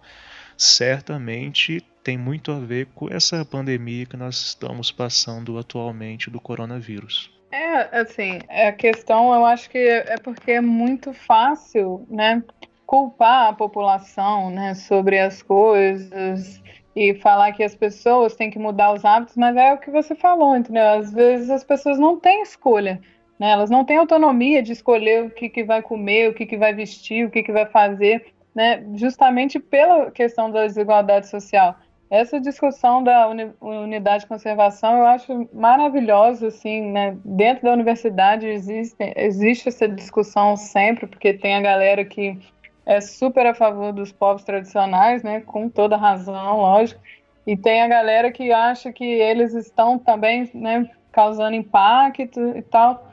certamente 0.58 1.80
tem 2.04 2.18
muito 2.18 2.52
a 2.52 2.60
ver 2.60 2.88
com 2.96 3.08
essa 3.08 3.46
pandemia 3.46 4.08
que 4.08 4.18
nós 4.18 4.48
estamos 4.48 4.92
passando 4.92 5.60
atualmente 5.60 6.32
do 6.32 6.42
coronavírus. 6.42 7.37
É, 7.52 8.00
assim, 8.00 8.40
a 8.50 8.72
questão 8.74 9.34
eu 9.34 9.46
acho 9.46 9.70
que 9.70 9.78
é 9.78 10.18
porque 10.18 10.52
é 10.52 10.62
muito 10.62 11.14
fácil, 11.14 12.06
né, 12.10 12.44
culpar 12.86 13.50
a 13.50 13.54
população, 13.54 14.50
né, 14.50 14.74
sobre 14.74 15.20
as 15.20 15.42
coisas 15.42 16.62
e 16.96 17.14
falar 17.16 17.52
que 17.54 17.64
as 17.64 17.76
pessoas 17.76 18.36
têm 18.36 18.50
que 18.50 18.58
mudar 18.58 18.94
os 18.94 19.06
hábitos, 19.06 19.38
mas 19.38 19.56
é 19.56 19.74
o 19.74 19.78
que 19.78 19.92
você 19.92 20.16
falou, 20.16 20.58
entendeu? 20.58 20.84
Às 20.84 21.14
vezes 21.14 21.50
as 21.50 21.64
pessoas 21.64 22.00
não 22.00 22.20
têm 22.20 22.42
escolha, 22.42 23.00
né? 23.40 23.52
Elas 23.52 23.70
não 23.70 23.86
têm 23.86 23.98
autonomia 23.98 24.64
de 24.64 24.72
escolher 24.72 25.26
o 25.26 25.30
que, 25.30 25.48
que 25.48 25.64
vai 25.64 25.82
comer, 25.82 26.30
o 26.30 26.34
que, 26.34 26.46
que 26.46 26.58
vai 26.58 26.74
vestir, 26.74 27.26
o 27.26 27.30
que, 27.30 27.44
que 27.44 27.52
vai 27.52 27.68
fazer, 27.68 28.34
né? 28.56 28.84
Justamente 28.96 29.60
pela 29.60 30.10
questão 30.10 30.50
da 30.50 30.66
desigualdade 30.66 31.28
social. 31.28 31.76
Essa 32.10 32.40
discussão 32.40 33.04
da 33.04 33.28
unidade 33.60 34.24
de 34.24 34.30
conservação 34.30 34.98
eu 34.98 35.06
acho 35.06 35.50
maravilhosa, 35.54 36.48
assim, 36.48 36.82
né? 36.82 37.18
Dentro 37.26 37.66
da 37.66 37.74
universidade 37.74 38.48
existe, 38.48 38.96
existe 39.16 39.68
essa 39.68 39.90
discussão 39.90 40.56
sempre, 40.56 41.06
porque 41.06 41.34
tem 41.34 41.56
a 41.56 41.62
galera 41.62 42.06
que 42.06 42.40
é 42.86 43.02
super 43.02 43.46
a 43.46 43.54
favor 43.54 43.92
dos 43.92 44.14
povos 44.14 44.46
tradicionais, 44.46 45.22
né? 45.22 45.42
Com 45.42 45.68
toda 45.68 45.98
razão, 45.98 46.58
lógico. 46.58 47.02
E 47.46 47.58
tem 47.58 47.82
a 47.82 47.88
galera 47.88 48.32
que 48.32 48.54
acha 48.54 48.94
que 48.94 49.04
eles 49.04 49.54
estão 49.54 50.00
também, 50.00 50.50
né? 50.54 50.90
Causando 51.12 51.58
impacto 51.58 52.40
e 52.56 52.62
tal. 52.62 53.12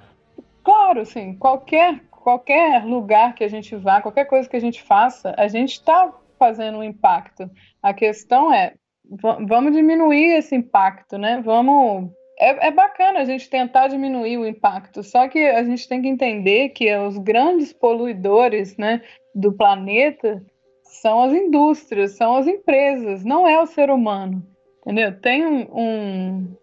Claro, 0.62 1.00
assim, 1.00 1.34
qualquer, 1.34 2.00
qualquer 2.12 2.84
lugar 2.84 3.34
que 3.34 3.42
a 3.42 3.48
gente 3.48 3.74
vá, 3.74 4.00
qualquer 4.00 4.26
coisa 4.26 4.48
que 4.48 4.56
a 4.56 4.60
gente 4.60 4.80
faça, 4.84 5.34
a 5.36 5.48
gente 5.48 5.72
está 5.72 6.12
fazendo 6.38 6.78
um 6.78 6.84
impacto. 6.84 7.50
A 7.82 7.92
questão 7.92 8.52
é 8.52 8.74
vamos 9.46 9.72
diminuir 9.72 10.36
esse 10.36 10.54
impacto, 10.54 11.18
né? 11.18 11.40
Vamos. 11.44 12.10
É, 12.38 12.66
é, 12.66 12.70
bacana 12.70 13.20
a 13.20 13.24
gente 13.24 13.48
tentar 13.48 13.88
diminuir 13.88 14.38
o 14.38 14.46
impacto, 14.46 15.04
só 15.04 15.28
que 15.28 15.38
a 15.38 15.62
gente 15.62 15.88
tem 15.88 16.02
que 16.02 16.08
entender 16.08 16.70
que 16.70 16.94
os 16.96 17.16
grandes 17.16 17.72
poluidores 17.72 18.76
né, 18.76 19.02
do 19.32 19.52
planeta 19.52 20.42
são 20.82 21.22
as 21.22 21.32
indústrias, 21.32 22.16
são 22.16 22.36
as 22.36 22.48
empresas, 22.48 23.24
não 23.24 23.46
é 23.46 23.60
o 23.60 23.66
ser 23.66 23.88
humano. 23.88 24.44
Entendeu? 24.80 25.18
Tem 25.20 25.46
um, 25.46 25.68
um, 25.72 26.56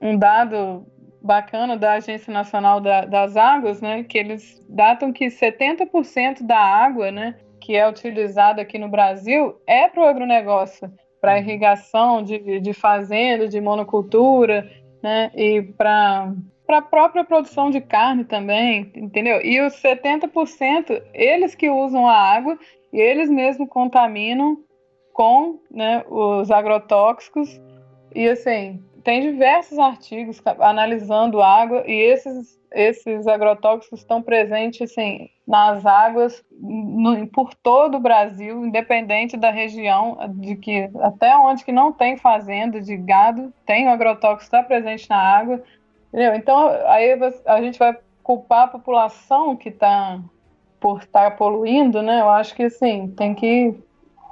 um 0.00 0.18
dado 0.18 0.86
bacana 1.22 1.76
da 1.76 1.94
Agência 1.94 2.32
Nacional 2.32 2.80
da, 2.80 3.04
das 3.04 3.36
Águas, 3.36 3.80
né, 3.80 4.02
que 4.02 4.18
eles 4.18 4.64
datam 4.68 5.12
que 5.12 5.26
70% 5.26 6.42
da 6.42 6.58
água 6.58 7.10
né, 7.10 7.36
que 7.60 7.76
é 7.76 7.88
utilizada 7.88 8.60
aqui 8.60 8.78
no 8.78 8.88
Brasil 8.88 9.60
é 9.66 9.88
para 9.88 10.02
o 10.02 10.06
agronegócio. 10.06 10.92
Para 11.22 11.38
irrigação 11.38 12.20
de, 12.20 12.58
de 12.60 12.72
fazenda, 12.72 13.46
de 13.48 13.60
monocultura, 13.60 14.68
né? 15.00 15.30
E 15.34 15.62
para 15.62 16.34
para 16.66 16.78
a 16.78 16.82
própria 16.82 17.24
produção 17.24 17.70
de 17.70 17.80
carne 17.80 18.24
também, 18.24 18.90
entendeu? 18.94 19.40
E 19.44 19.60
os 19.60 19.74
70%, 19.74 21.02
eles 21.12 21.54
que 21.54 21.68
usam 21.68 22.06
a 22.06 22.16
água 22.16 22.58
e 22.90 22.98
eles 22.98 23.28
mesmos 23.28 23.68
contaminam 23.68 24.56
com 25.12 25.58
né, 25.70 26.02
os 26.08 26.50
agrotóxicos. 26.50 27.60
E 28.14 28.26
assim, 28.26 28.82
tem 29.04 29.20
diversos 29.20 29.78
artigos 29.78 30.40
analisando 30.60 31.42
água 31.42 31.82
e 31.86 31.92
esses, 31.92 32.58
esses 32.74 33.26
agrotóxicos 33.26 34.00
estão 34.00 34.22
presentes 34.22 34.90
assim, 34.90 35.28
nas 35.46 35.84
águas 35.84 36.44
no, 36.50 37.26
por 37.28 37.54
todo 37.54 37.96
o 37.96 38.00
Brasil, 38.00 38.64
independente 38.64 39.36
da 39.36 39.50
região, 39.50 40.18
de 40.34 40.56
que 40.56 40.90
até 41.00 41.36
onde 41.36 41.64
que 41.64 41.72
não 41.72 41.92
tem 41.92 42.16
fazenda 42.16 42.80
de 42.80 42.96
gado, 42.96 43.52
tem 43.66 43.86
o 43.86 43.90
agrotóxico 43.90 44.42
está 44.42 44.62
presente 44.62 45.08
na 45.08 45.16
água. 45.16 45.62
Entendeu? 46.08 46.34
Então 46.34 46.68
aí 46.86 47.18
a 47.46 47.62
gente 47.62 47.78
vai 47.78 47.96
culpar 48.22 48.64
a 48.64 48.68
população 48.68 49.56
que 49.56 49.68
está 49.68 50.20
por 50.78 50.98
estar 50.98 51.30
tá 51.30 51.36
poluindo, 51.36 52.02
né? 52.02 52.20
Eu 52.20 52.28
acho 52.28 52.54
que 52.54 52.64
assim, 52.64 53.08
tem 53.16 53.34
que 53.34 53.74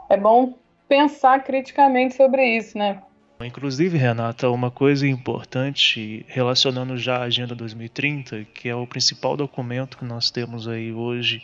é 0.09 0.17
bom 0.17 0.55
pensar 0.89 1.45
criticamente 1.45 2.15
sobre 2.15 2.45
isso, 2.45 2.77
né? 2.77 3.01
Inclusive, 3.43 3.97
Renata, 3.97 4.51
uma 4.51 4.71
coisa 4.71 5.09
importante 5.09 6.27
relacionando 6.29 6.97
já 6.99 7.19
a 7.19 7.23
Agenda 7.23 7.55
2030, 7.55 8.45
que 8.53 8.69
é 8.69 8.75
o 8.75 8.87
principal 8.87 9.35
documento 9.35 9.97
que 9.97 10.05
nós 10.05 10.31
temos 10.31 10.69
aí 10.69 10.93
hoje 10.93 11.43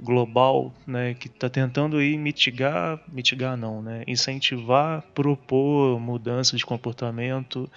global, 0.00 0.74
né, 0.86 1.12
que 1.12 1.28
está 1.28 1.50
tentando 1.50 1.98
aí 1.98 2.16
mitigar, 2.16 2.98
mitigar 3.06 3.54
não, 3.54 3.82
né, 3.82 4.02
incentivar, 4.06 5.02
propor 5.14 6.00
mudanças 6.00 6.58
de 6.58 6.64
comportamento 6.64 7.70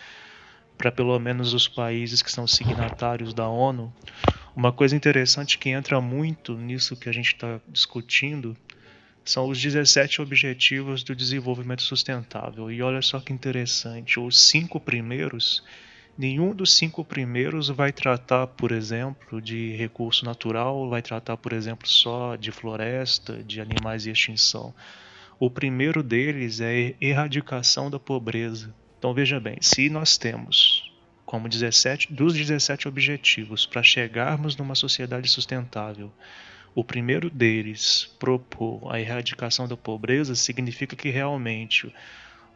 para 0.78 0.90
pelo 0.90 1.20
menos 1.20 1.54
os 1.54 1.68
países 1.68 2.22
que 2.22 2.32
são 2.32 2.48
signatários 2.48 3.34
da 3.34 3.48
ONU. 3.48 3.94
Uma 4.56 4.72
coisa 4.72 4.96
interessante 4.96 5.58
que 5.58 5.70
entra 5.70 6.00
muito 6.00 6.56
nisso 6.56 6.96
que 6.96 7.10
a 7.10 7.12
gente 7.12 7.34
está 7.34 7.60
discutindo 7.68 8.56
são 9.26 9.48
os 9.48 9.62
17 9.62 10.22
Objetivos 10.22 11.04
do 11.04 11.16
Desenvolvimento 11.16 11.82
Sustentável. 11.82 12.72
E 12.72 12.82
olha 12.82 13.02
só 13.02 13.20
que 13.20 13.32
interessante, 13.32 14.20
os 14.20 14.40
cinco 14.40 14.80
primeiros, 14.80 15.64
nenhum 16.18 16.54
dos 16.54 16.74
cinco 16.74 17.06
primeiros 17.06 17.70
vai 17.70 17.92
tratar, 17.92 18.48
por 18.48 18.72
exemplo, 18.72 19.42
de 19.42 19.76
recurso 19.76 20.26
natural, 20.26 20.90
vai 20.90 21.02
tratar, 21.02 21.38
por 21.38 21.54
exemplo, 21.54 21.88
só 21.88 22.36
de 22.36 22.52
floresta, 22.52 23.42
de 23.44 23.62
animais 23.62 24.06
em 24.06 24.12
extinção. 24.12 24.74
O 25.40 25.50
primeiro 25.50 26.04
deles 26.04 26.60
é 26.60 26.96
erradicação 27.00 27.90
da 27.90 28.00
pobreza. 28.00 28.74
Então 29.00 29.14
veja 29.14 29.40
bem, 29.40 29.58
se 29.62 29.90
nós 29.90 30.18
temos 30.18 30.90
como 31.26 31.50
17 31.50 32.14
dos 32.14 32.34
17 32.34 32.88
objetivos 32.88 33.66
para 33.66 33.82
chegarmos 33.82 34.56
numa 34.56 34.76
sociedade 34.76 35.28
sustentável, 35.28 36.12
o 36.76 36.84
primeiro 36.84 37.30
deles 37.30 38.16
propor 38.20 38.94
a 38.94 39.00
erradicação 39.00 39.68
da 39.68 39.78
pobreza 39.78 40.36
significa 40.36 40.96
que 40.96 41.10
realmente 41.10 41.94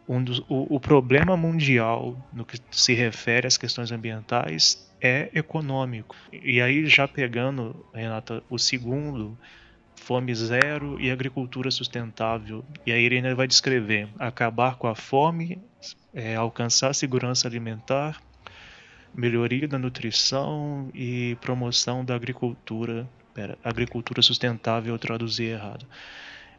um 0.08 0.24
dos, 0.24 0.40
o, 0.48 0.76
o 0.76 0.80
problema 0.80 1.36
mundial 1.36 2.18
no 2.32 2.46
que 2.46 2.60
se 2.72 2.94
refere 2.94 3.46
às 3.46 3.58
questões 3.58 3.92
ambientais 3.92 4.88
é 5.02 5.30
econômico. 5.34 6.16
E 6.32 6.62
aí, 6.62 6.88
já 6.88 7.08
pegando, 7.08 7.86
Renata, 7.94 8.42
o 8.50 8.58
segundo, 8.58 9.38
fome 9.96 10.34
zero 10.34 11.00
e 11.00 11.12
agricultura 11.12 11.70
sustentável. 11.70 12.64
E 12.86 12.92
a 12.92 12.98
Irene 12.98 13.34
vai 13.34 13.48
descrever 13.48 14.08
acabar 14.18 14.76
com 14.78 14.88
a 14.88 14.96
fome, 14.96 15.62
é, 16.14 16.36
alcançar 16.36 16.92
a 16.92 16.94
segurança 16.94 17.48
alimentar, 17.48 18.22
melhoria 19.14 19.68
da 19.68 19.78
nutrição 19.78 20.90
e 20.94 21.38
promoção 21.42 22.06
da 22.06 22.16
agricultura 22.16 23.08
Pera, 23.38 23.56
agricultura 23.64 24.20
sustentável 24.24 24.96
eu 24.96 24.98
traduzi 24.98 25.44
errado. 25.44 25.86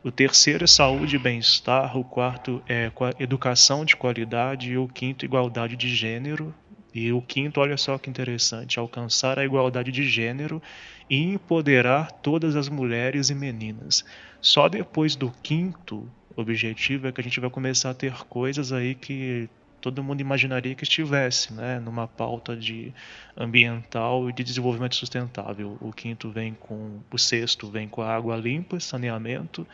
O 0.04 0.12
terceiro 0.12 0.62
é 0.62 0.66
saúde 0.68 1.16
e 1.16 1.18
bem-estar, 1.18 1.98
o 1.98 2.04
quarto 2.04 2.62
é 2.68 2.88
educação 3.18 3.84
de 3.84 3.96
qualidade 3.96 4.70
e 4.70 4.78
o 4.78 4.86
quinto 4.86 5.24
igualdade 5.24 5.74
de 5.74 5.92
gênero. 5.92 6.54
E 6.94 7.12
o 7.12 7.20
quinto, 7.20 7.58
olha 7.58 7.76
só 7.76 7.98
que 7.98 8.08
interessante, 8.08 8.78
alcançar 8.78 9.40
a 9.40 9.44
igualdade 9.44 9.90
de 9.90 10.08
gênero 10.08 10.62
e 11.10 11.20
empoderar 11.20 12.12
todas 12.12 12.54
as 12.54 12.68
mulheres 12.68 13.28
e 13.28 13.34
meninas. 13.34 14.04
Só 14.40 14.68
depois 14.68 15.16
do 15.16 15.32
quinto 15.42 16.08
objetivo 16.36 17.08
é 17.08 17.12
que 17.12 17.20
a 17.20 17.24
gente 17.24 17.40
vai 17.40 17.50
começar 17.50 17.90
a 17.90 17.94
ter 17.94 18.14
coisas 18.28 18.70
aí 18.70 18.94
que 18.94 19.50
todo 19.80 20.02
mundo 20.02 20.20
imaginaria 20.20 20.74
que 20.74 20.82
estivesse, 20.82 21.52
né, 21.52 21.78
numa 21.78 22.06
pauta 22.06 22.56
de 22.56 22.92
ambiental 23.36 24.28
e 24.28 24.32
de 24.32 24.42
desenvolvimento 24.42 24.96
sustentável. 24.96 25.76
O 25.80 25.92
quinto 25.92 26.30
vem 26.30 26.54
com, 26.54 27.00
o 27.10 27.18
sexto 27.18 27.68
vem 27.70 27.88
com 27.88 28.02
a 28.02 28.14
água 28.14 28.36
limpa, 28.36 28.80
saneamento, 28.80 29.66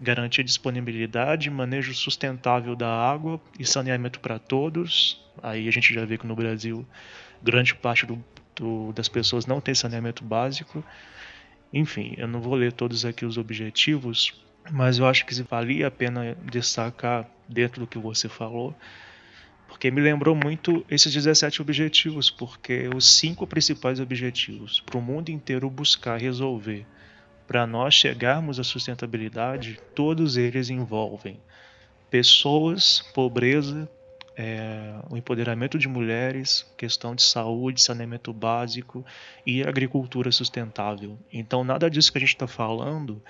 garantir 0.00 0.44
disponibilidade, 0.44 1.50
manejo 1.50 1.94
sustentável 1.94 2.76
da 2.76 2.88
água 2.88 3.40
e 3.58 3.64
saneamento 3.64 4.20
para 4.20 4.38
todos. 4.38 5.20
Aí 5.42 5.66
a 5.66 5.70
gente 5.70 5.92
já 5.92 6.04
vê 6.04 6.18
que 6.18 6.26
no 6.26 6.36
Brasil 6.36 6.86
grande 7.42 7.74
parte 7.74 8.04
do, 8.04 8.22
do, 8.54 8.92
das 8.92 9.08
pessoas 9.08 9.46
não 9.46 9.60
tem 9.60 9.74
saneamento 9.74 10.22
básico. 10.22 10.84
Enfim, 11.72 12.14
eu 12.16 12.28
não 12.28 12.40
vou 12.40 12.54
ler 12.54 12.72
todos 12.72 13.04
aqui 13.04 13.24
os 13.24 13.36
objetivos, 13.36 14.34
mas 14.70 14.98
eu 14.98 15.06
acho 15.06 15.24
que 15.24 15.42
valia 15.42 15.86
a 15.88 15.90
pena 15.90 16.36
destacar 16.44 17.28
dentro 17.48 17.80
do 17.80 17.86
que 17.86 17.98
você 17.98 18.28
falou 18.28 18.74
porque 19.68 19.90
me 19.90 20.00
lembrou 20.00 20.34
muito 20.34 20.84
esses 20.90 21.12
17 21.12 21.62
objetivos, 21.62 22.30
porque 22.30 22.88
os 22.88 23.18
cinco 23.18 23.46
principais 23.46 24.00
objetivos 24.00 24.80
para 24.80 24.98
o 24.98 25.02
mundo 25.02 25.28
inteiro 25.28 25.70
buscar 25.70 26.18
resolver, 26.18 26.84
para 27.46 27.66
nós 27.66 27.94
chegarmos 27.94 28.58
à 28.58 28.64
sustentabilidade, 28.64 29.78
todos 29.94 30.36
eles 30.36 30.70
envolvem 30.70 31.38
pessoas, 32.10 33.00
pobreza, 33.14 33.88
é, 34.36 34.94
o 35.10 35.16
empoderamento 35.16 35.78
de 35.78 35.88
mulheres, 35.88 36.66
questão 36.76 37.14
de 37.14 37.22
saúde, 37.22 37.82
saneamento 37.82 38.32
básico 38.32 39.04
e 39.44 39.62
agricultura 39.62 40.30
sustentável. 40.30 41.18
Então, 41.32 41.64
nada 41.64 41.90
disso 41.90 42.10
que 42.10 42.18
a 42.18 42.20
gente 42.20 42.34
está 42.34 42.46
falando 42.46 43.22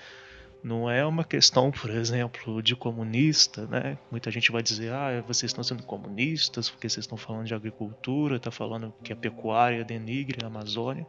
não 0.62 0.90
é 0.90 1.04
uma 1.06 1.24
questão, 1.24 1.70
por 1.70 1.90
exemplo, 1.90 2.62
de 2.62 2.74
comunista, 2.74 3.66
né? 3.66 3.96
Muita 4.10 4.30
gente 4.30 4.50
vai 4.50 4.62
dizer, 4.62 4.92
ah, 4.92 5.22
vocês 5.26 5.50
estão 5.50 5.62
sendo 5.62 5.82
comunistas 5.82 6.68
porque 6.68 6.88
vocês 6.88 7.04
estão 7.04 7.16
falando 7.16 7.46
de 7.46 7.54
agricultura, 7.54 8.36
está 8.36 8.50
falando 8.50 8.92
que 9.02 9.12
a 9.12 9.16
pecuária 9.16 9.84
denigre 9.84 10.44
a 10.44 10.48
Amazônia. 10.48 11.06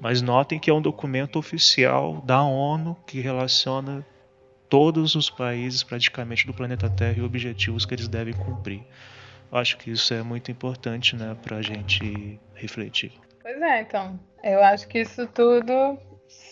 Mas 0.00 0.22
notem 0.22 0.58
que 0.58 0.70
é 0.70 0.74
um 0.74 0.82
documento 0.82 1.38
oficial 1.38 2.22
da 2.24 2.42
ONU 2.42 2.96
que 3.06 3.20
relaciona 3.20 4.06
todos 4.68 5.14
os 5.14 5.28
países 5.28 5.82
praticamente 5.82 6.46
do 6.46 6.54
planeta 6.54 6.88
Terra 6.88 7.18
e 7.18 7.22
objetivos 7.22 7.84
que 7.84 7.94
eles 7.94 8.08
devem 8.08 8.34
cumprir. 8.34 8.82
Acho 9.50 9.76
que 9.78 9.90
isso 9.90 10.12
é 10.12 10.22
muito 10.22 10.50
importante, 10.50 11.14
né, 11.14 11.36
para 11.42 11.58
a 11.58 11.62
gente 11.62 12.40
refletir. 12.54 13.12
Pois 13.40 13.60
é, 13.60 13.82
então. 13.82 14.18
Eu 14.42 14.62
acho 14.64 14.88
que 14.88 15.00
isso 15.00 15.26
tudo 15.28 15.98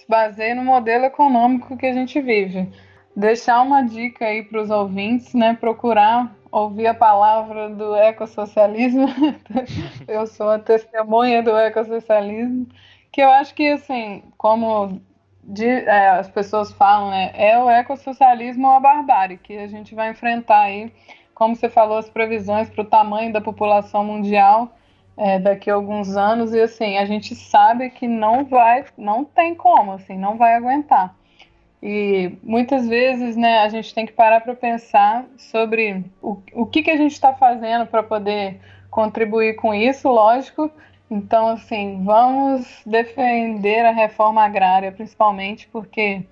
baseia 0.09 0.55
no 0.55 0.64
modelo 0.64 1.05
econômico 1.05 1.77
que 1.77 1.87
a 1.87 1.92
gente 1.92 2.21
vive. 2.21 2.68
Deixar 3.14 3.61
uma 3.62 3.83
dica 3.83 4.25
aí 4.27 4.42
para 4.42 4.62
os 4.62 4.71
ouvintes, 4.71 5.35
né? 5.35 5.55
Procurar 5.59 6.35
ouvir 6.51 6.87
a 6.87 6.95
palavra 6.95 7.71
do 7.71 7.95
ecossocialismo. 7.95 9.07
eu 10.07 10.27
sou 10.27 10.51
a 10.51 10.59
testemunha 10.59 11.42
do 11.42 11.57
ecossocialismo, 11.57 12.66
que 13.11 13.23
eu 13.23 13.31
acho 13.31 13.55
que, 13.55 13.68
assim, 13.68 14.23
como 14.37 15.01
de, 15.42 15.66
é, 15.66 16.11
as 16.11 16.29
pessoas 16.29 16.73
falam, 16.73 17.11
né, 17.11 17.33
é 17.35 17.59
o 17.59 17.68
ecossocialismo 17.68 18.68
ou 18.68 18.75
a 18.75 18.81
barbárie 18.81 19.38
que 19.38 19.57
a 19.57 19.66
gente 19.66 19.95
vai 19.95 20.11
enfrentar 20.11 20.61
aí. 20.61 20.92
Como 21.35 21.57
você 21.57 21.68
falou, 21.68 21.99
as 21.99 22.09
previsões 22.09 22.71
para 22.71 22.83
o 22.83 22.87
tamanho 22.87 23.33
da 23.33 23.40
população 23.40 24.05
mundial 24.05 24.77
é, 25.16 25.38
daqui 25.38 25.70
a 25.70 25.75
alguns 25.75 26.16
anos 26.16 26.53
e 26.55 26.61
assim 26.61 26.96
a 26.98 27.05
gente 27.05 27.35
sabe 27.35 27.90
que 27.90 28.09
não 28.09 28.44
vai, 28.44 28.85
não 28.96 29.25
tem 29.25 29.55
como, 29.55 29.92
assim, 29.92 30.16
não 30.16 30.37
vai 30.37 30.55
aguentar. 30.55 31.14
E 31.83 32.37
muitas 32.44 32.87
vezes, 32.88 33.37
né, 33.37 33.59
a 33.59 33.68
gente 33.68 33.92
tem 33.92 34.07
que 34.07 34.12
parar 34.12 34.40
para 34.40 34.55
pensar 34.55 35.25
sobre 35.37 36.05
o, 36.22 36.40
o 36.53 36.64
que, 36.64 36.83
que 36.83 36.90
a 36.90 36.96
gente 36.96 37.12
está 37.12 37.35
fazendo 37.35 37.87
para 37.87 38.05
poder 38.05 38.61
contribuir 38.88 39.57
com 39.57 39.75
isso, 39.75 40.09
lógico. 40.09 40.70
Então, 41.11 41.48
assim, 41.48 42.05
vamos 42.05 42.83
defender 42.87 43.85
a 43.85 43.90
reforma 43.90 44.44
agrária, 44.44 44.92
principalmente 44.92 45.68
porque, 45.72 46.25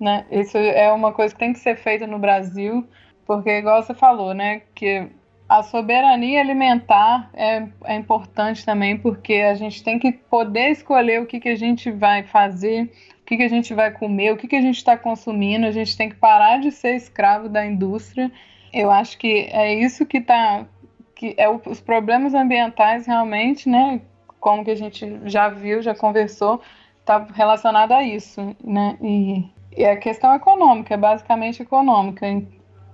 né, 0.00 0.24
isso 0.30 0.56
é 0.56 0.90
uma 0.90 1.12
coisa 1.12 1.34
que 1.34 1.40
tem 1.40 1.52
que 1.52 1.58
ser 1.58 1.76
feita 1.76 2.06
no 2.06 2.18
Brasil, 2.18 2.88
porque, 3.26 3.50
igual 3.58 3.82
você 3.82 3.92
falou, 3.94 4.32
né, 4.32 4.62
que 4.74 5.08
a 5.48 5.62
soberania 5.62 6.40
alimentar 6.40 7.30
é, 7.34 7.66
é, 7.84 7.94
importante 7.94 8.64
também, 8.64 8.96
porque 8.96 9.34
a 9.34 9.54
gente 9.54 9.82
tem 9.82 9.98
que 9.98 10.10
poder 10.12 10.70
escolher 10.70 11.20
o 11.20 11.26
que, 11.26 11.38
que 11.38 11.50
a 11.50 11.56
gente 11.56 11.90
vai 11.90 12.22
fazer, 12.22 12.90
o 13.20 13.24
que, 13.24 13.36
que 13.36 13.42
a 13.42 13.48
gente 13.48 13.74
vai 13.74 13.90
comer, 13.90 14.32
o 14.32 14.36
que, 14.36 14.48
que 14.48 14.56
a 14.56 14.60
gente 14.60 14.76
está 14.76 14.96
consumindo. 14.96 15.66
A 15.66 15.70
gente 15.70 15.96
tem 15.96 16.08
que 16.08 16.16
parar 16.16 16.60
de 16.60 16.70
ser 16.70 16.94
escravo 16.96 17.48
da 17.48 17.64
indústria 17.64 18.30
Eu 18.72 18.90
acho 18.90 19.18
que 19.18 19.48
é 19.52 19.74
isso 19.74 20.06
que 20.06 20.18
está 20.18 20.66
que 21.14 21.34
é 21.36 21.48
o, 21.48 21.60
os 21.66 21.80
problemas 21.80 22.34
ambientais 22.34 23.06
realmente, 23.06 23.68
né? 23.68 24.00
Como 24.40 24.64
que 24.64 24.70
a 24.70 24.74
gente 24.74 25.20
já 25.24 25.48
viu, 25.48 25.80
já 25.80 25.94
conversou, 25.94 26.60
está 27.00 27.26
relacionado 27.34 27.92
a 27.92 28.02
isso, 28.02 28.56
né? 28.62 28.98
E, 29.00 29.44
e 29.76 29.84
a 29.84 29.96
questão 29.96 30.34
econômica, 30.34 30.94
é 30.94 30.96
basicamente 30.96 31.62
econômica. 31.62 32.26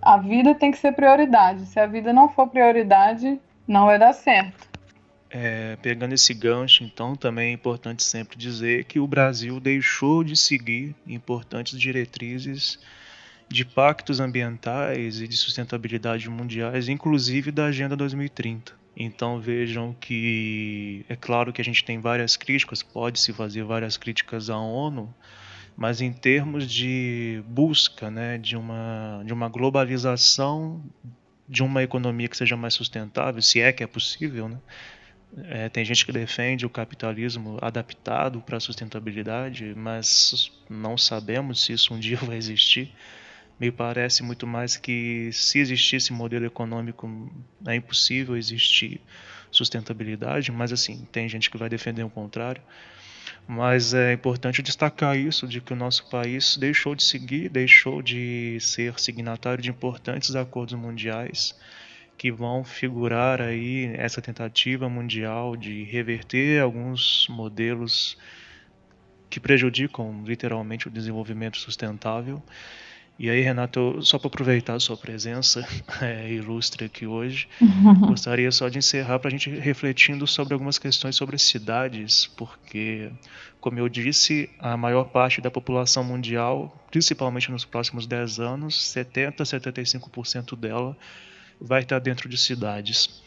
A 0.03 0.17
vida 0.19 0.55
tem 0.55 0.71
que 0.71 0.79
ser 0.79 0.93
prioridade. 0.93 1.67
Se 1.67 1.79
a 1.79 1.87
vida 1.87 2.13
não 2.13 2.29
for 2.29 2.49
prioridade, 2.49 3.41
não 3.67 3.87
vai 3.87 3.99
dar 3.99 4.13
certo. 4.13 4.69
É, 5.31 5.77
pegando 5.77 6.13
esse 6.13 6.35
gancho, 6.35 6.83
então, 6.83 7.15
também 7.15 7.51
é 7.51 7.53
importante 7.53 8.03
sempre 8.03 8.37
dizer 8.37 8.85
que 8.85 8.99
o 8.99 9.07
Brasil 9.07 9.61
deixou 9.61 10.25
de 10.25 10.37
seguir 10.37 10.95
importantes 11.07 11.79
diretrizes 11.79 12.79
de 13.49 13.65
pactos 13.65 14.21
ambientais 14.21 15.21
e 15.21 15.29
de 15.29 15.37
sustentabilidade 15.37 16.29
mundiais, 16.31 16.89
inclusive 16.89 17.51
da 17.51 17.67
Agenda 17.67 17.97
2030. 17.97 18.81
Então 18.97 19.41
vejam 19.41 19.95
que 19.99 21.05
é 21.09 21.17
claro 21.17 21.53
que 21.53 21.61
a 21.61 21.65
gente 21.65 21.85
tem 21.85 22.01
várias 22.01 22.37
críticas, 22.37 22.83
pode-se 22.83 23.33
fazer 23.33 23.65
várias 23.65 23.97
críticas 23.97 24.51
à 24.51 24.59
ONU, 24.59 25.13
mas 25.81 26.03
em 26.03 26.13
termos 26.13 26.71
de 26.71 27.43
busca 27.47 28.11
né, 28.11 28.37
de, 28.37 28.55
uma, 28.55 29.23
de 29.25 29.33
uma 29.33 29.49
globalização 29.49 30.85
de 31.49 31.63
uma 31.63 31.83
economia 31.83 32.29
que 32.29 32.37
seja 32.37 32.55
mais 32.55 32.75
sustentável, 32.75 33.41
se 33.41 33.63
é 33.63 33.73
que 33.73 33.83
é 33.83 33.87
possível, 33.87 34.47
né? 34.47 34.59
É, 35.45 35.69
tem 35.69 35.83
gente 35.85 36.05
que 36.05 36.13
defende 36.13 36.67
o 36.67 36.71
capitalismo 36.71 37.57
adaptado 37.63 38.43
para 38.43 38.59
a 38.59 38.61
sustentabilidade, 38.61 39.73
mas 39.75 40.53
não 40.69 40.99
sabemos 40.99 41.65
se 41.65 41.73
isso 41.73 41.95
um 41.95 41.99
dia 41.99 42.19
vai 42.23 42.37
existir 42.37 42.93
me 43.61 43.71
parece 43.71 44.23
muito 44.23 44.47
mais 44.47 44.79
que 44.79 45.31
se 45.35 45.59
existisse 45.59 46.15
modelo 46.15 46.47
econômico 46.47 47.31
é 47.67 47.75
impossível 47.75 48.35
existir 48.35 49.03
sustentabilidade, 49.51 50.51
mas 50.51 50.73
assim, 50.73 51.07
tem 51.13 51.29
gente 51.29 51.51
que 51.51 51.59
vai 51.59 51.69
defender 51.69 52.03
o 52.03 52.09
contrário. 52.09 52.63
Mas 53.47 53.95
é 53.95 54.13
importante 54.13 54.63
destacar 54.63 55.17
isso, 55.17 55.47
de 55.47 55.61
que 55.61 55.73
o 55.73 55.77
nosso 55.77 56.09
país 56.09 56.57
deixou 56.57 56.95
de 56.95 57.03
seguir, 57.03 57.49
deixou 57.49 58.01
de 58.01 58.59
ser 58.61 58.99
signatário 59.01 59.63
de 59.63 59.71
importantes 59.71 60.37
acordos 60.37 60.75
mundiais 60.75 61.55
que 62.17 62.31
vão 62.31 62.63
figurar 62.63 63.41
aí 63.41 63.87
essa 63.97 64.21
tentativa 64.21 64.89
mundial 64.89 65.57
de 65.57 65.85
reverter 65.85 66.61
alguns 66.61 67.27
modelos 67.31 68.17
que 69.31 69.41
prejudicam 69.41 70.23
literalmente 70.27 70.87
o 70.87 70.91
desenvolvimento 70.91 71.57
sustentável 71.57 72.43
e 73.23 73.29
aí, 73.29 73.43
Renato, 73.43 74.01
só 74.01 74.19
para 74.19 74.29
aproveitar 74.29 74.77
a 74.77 74.81
sua 74.81 74.97
presença 74.97 75.63
é, 76.01 76.33
ilustre 76.33 76.87
aqui 76.87 77.07
hoje, 77.07 77.47
gostaria 78.01 78.51
só 78.51 78.67
de 78.71 78.79
encerrar 78.79 79.19
para 79.19 79.29
a 79.29 79.31
gente 79.31 79.51
refletindo 79.51 80.27
sobre 80.27 80.55
algumas 80.55 80.79
questões 80.79 81.17
sobre 81.17 81.37
cidades, 81.37 82.29
porque, 82.35 83.11
como 83.61 83.79
eu 83.79 83.91
disse, 83.91 84.49
a 84.59 84.75
maior 84.75 85.05
parte 85.05 85.43
da 85.43 85.51
população 85.51 86.03
mundial, 86.03 86.75
principalmente 86.91 87.51
nos 87.51 87.67
próximos 87.67 88.07
10 88.07 88.41
anos, 88.41 88.83
70 88.87 89.43
a 89.43 89.47
75% 89.47 90.59
dela 90.59 90.97
vai 91.61 91.83
estar 91.83 91.99
dentro 91.99 92.27
de 92.27 92.39
cidades. 92.39 93.23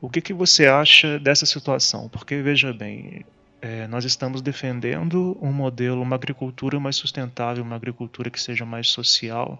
O 0.00 0.08
que, 0.08 0.20
que 0.20 0.32
você 0.32 0.66
acha 0.66 1.18
dessa 1.18 1.44
situação? 1.44 2.08
Porque, 2.08 2.40
veja 2.40 2.72
bem, 2.72 3.24
é, 3.64 3.86
nós 3.86 4.04
estamos 4.04 4.42
defendendo 4.42 5.38
um 5.40 5.50
modelo, 5.50 6.02
uma 6.02 6.16
agricultura 6.16 6.78
mais 6.78 6.96
sustentável, 6.96 7.64
uma 7.64 7.76
agricultura 7.76 8.28
que 8.28 8.38
seja 8.38 8.66
mais 8.66 8.88
social, 8.88 9.58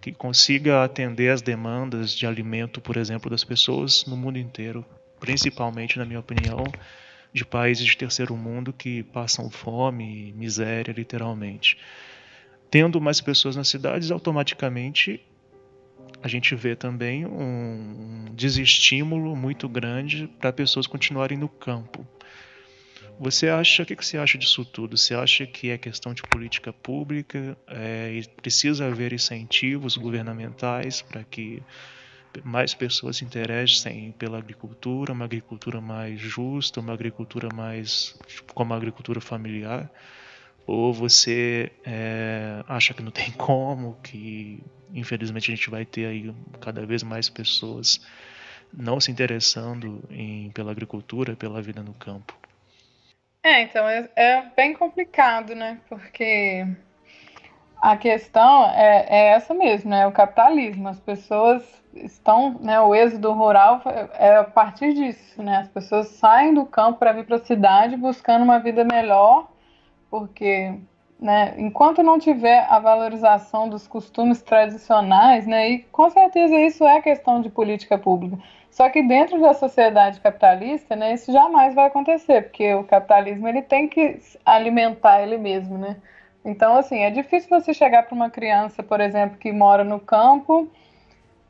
que 0.00 0.12
consiga 0.12 0.84
atender 0.84 1.32
às 1.32 1.42
demandas 1.42 2.14
de 2.14 2.28
alimento, 2.28 2.80
por 2.80 2.96
exemplo, 2.96 3.28
das 3.28 3.42
pessoas 3.42 4.06
no 4.06 4.16
mundo 4.16 4.38
inteiro, 4.38 4.84
principalmente, 5.18 5.98
na 5.98 6.04
minha 6.04 6.20
opinião, 6.20 6.62
de 7.32 7.44
países 7.44 7.84
de 7.84 7.96
terceiro 7.96 8.36
mundo 8.36 8.72
que 8.72 9.02
passam 9.02 9.50
fome 9.50 10.32
miséria, 10.36 10.92
literalmente. 10.92 11.76
Tendo 12.70 13.00
mais 13.00 13.20
pessoas 13.20 13.56
nas 13.56 13.66
cidades, 13.66 14.12
automaticamente 14.12 15.20
a 16.22 16.28
gente 16.28 16.54
vê 16.54 16.76
também 16.76 17.26
um 17.26 18.26
desestímulo 18.32 19.34
muito 19.34 19.68
grande 19.68 20.28
para 20.38 20.52
pessoas 20.52 20.86
continuarem 20.86 21.36
no 21.36 21.48
campo. 21.48 22.06
Você 23.20 23.50
acha, 23.50 23.82
o 23.82 23.86
que 23.86 23.94
você 23.96 24.16
acha 24.16 24.38
disso 24.38 24.64
tudo? 24.64 24.96
Você 24.96 25.14
acha 25.14 25.46
que 25.46 25.68
é 25.68 25.76
questão 25.76 26.14
de 26.14 26.22
política 26.22 26.72
pública 26.72 27.54
é, 27.66 28.14
e 28.14 28.26
precisa 28.26 28.86
haver 28.86 29.12
incentivos 29.12 29.94
governamentais 29.98 31.02
para 31.02 31.22
que 31.22 31.62
mais 32.42 32.72
pessoas 32.72 33.18
se 33.18 33.24
interessem 33.26 34.12
pela 34.12 34.38
agricultura, 34.38 35.12
uma 35.12 35.26
agricultura 35.26 35.82
mais 35.82 36.18
justa, 36.18 36.80
uma 36.80 36.94
agricultura 36.94 37.50
mais 37.54 38.18
como 38.54 38.72
a 38.72 38.78
agricultura 38.78 39.20
familiar? 39.20 39.90
Ou 40.66 40.90
você 40.90 41.70
é, 41.84 42.64
acha 42.66 42.94
que 42.94 43.02
não 43.02 43.12
tem 43.12 43.30
como, 43.36 43.98
que 44.02 44.64
infelizmente 44.94 45.52
a 45.52 45.54
gente 45.54 45.68
vai 45.68 45.84
ter 45.84 46.06
aí 46.06 46.34
cada 46.58 46.86
vez 46.86 47.02
mais 47.02 47.28
pessoas 47.28 48.00
não 48.72 48.98
se 48.98 49.10
interessando 49.10 50.02
em, 50.08 50.50
pela 50.52 50.70
agricultura, 50.70 51.36
pela 51.36 51.60
vida 51.60 51.82
no 51.82 51.92
campo? 51.92 52.39
É, 53.42 53.62
então 53.62 53.88
é, 53.88 54.08
é 54.16 54.42
bem 54.54 54.74
complicado, 54.74 55.54
né? 55.54 55.80
Porque 55.88 56.66
a 57.80 57.96
questão 57.96 58.66
é, 58.70 59.06
é, 59.08 59.26
essa 59.32 59.54
mesmo, 59.54 59.90
né? 59.90 60.06
O 60.06 60.12
capitalismo. 60.12 60.88
As 60.88 61.00
pessoas 61.00 61.62
estão, 61.94 62.58
né? 62.60 62.78
O 62.80 62.94
êxodo 62.94 63.32
rural 63.32 63.80
é 64.18 64.36
a 64.36 64.44
partir 64.44 64.92
disso, 64.92 65.42
né? 65.42 65.58
As 65.58 65.68
pessoas 65.68 66.08
saem 66.08 66.52
do 66.52 66.66
campo 66.66 66.98
para 66.98 67.12
vir 67.12 67.24
para 67.24 67.36
a 67.36 67.44
cidade 67.44 67.96
buscando 67.96 68.42
uma 68.42 68.58
vida 68.58 68.84
melhor, 68.84 69.48
porque, 70.10 70.74
né? 71.18 71.54
Enquanto 71.56 72.02
não 72.02 72.18
tiver 72.18 72.66
a 72.68 72.78
valorização 72.78 73.70
dos 73.70 73.88
costumes 73.88 74.42
tradicionais, 74.42 75.46
né? 75.46 75.70
E 75.70 75.78
com 75.84 76.10
certeza 76.10 76.54
isso 76.56 76.84
é 76.84 77.00
questão 77.00 77.40
de 77.40 77.48
política 77.48 77.96
pública. 77.96 78.38
Só 78.70 78.88
que 78.88 79.02
dentro 79.02 79.40
da 79.40 79.52
sociedade 79.52 80.20
capitalista, 80.20 80.94
né, 80.94 81.14
isso 81.14 81.32
jamais 81.32 81.74
vai 81.74 81.86
acontecer, 81.86 82.42
porque 82.42 82.72
o 82.74 82.84
capitalismo 82.84 83.48
ele 83.48 83.62
tem 83.62 83.88
que 83.88 84.18
alimentar 84.44 85.22
ele 85.22 85.36
mesmo, 85.36 85.76
né? 85.76 85.96
Então, 86.44 86.76
assim, 86.76 87.00
é 87.00 87.10
difícil 87.10 87.50
você 87.50 87.74
chegar 87.74 88.04
para 88.04 88.14
uma 88.14 88.30
criança, 88.30 88.82
por 88.82 89.00
exemplo, 89.00 89.36
que 89.38 89.52
mora 89.52 89.84
no 89.84 90.00
campo 90.00 90.68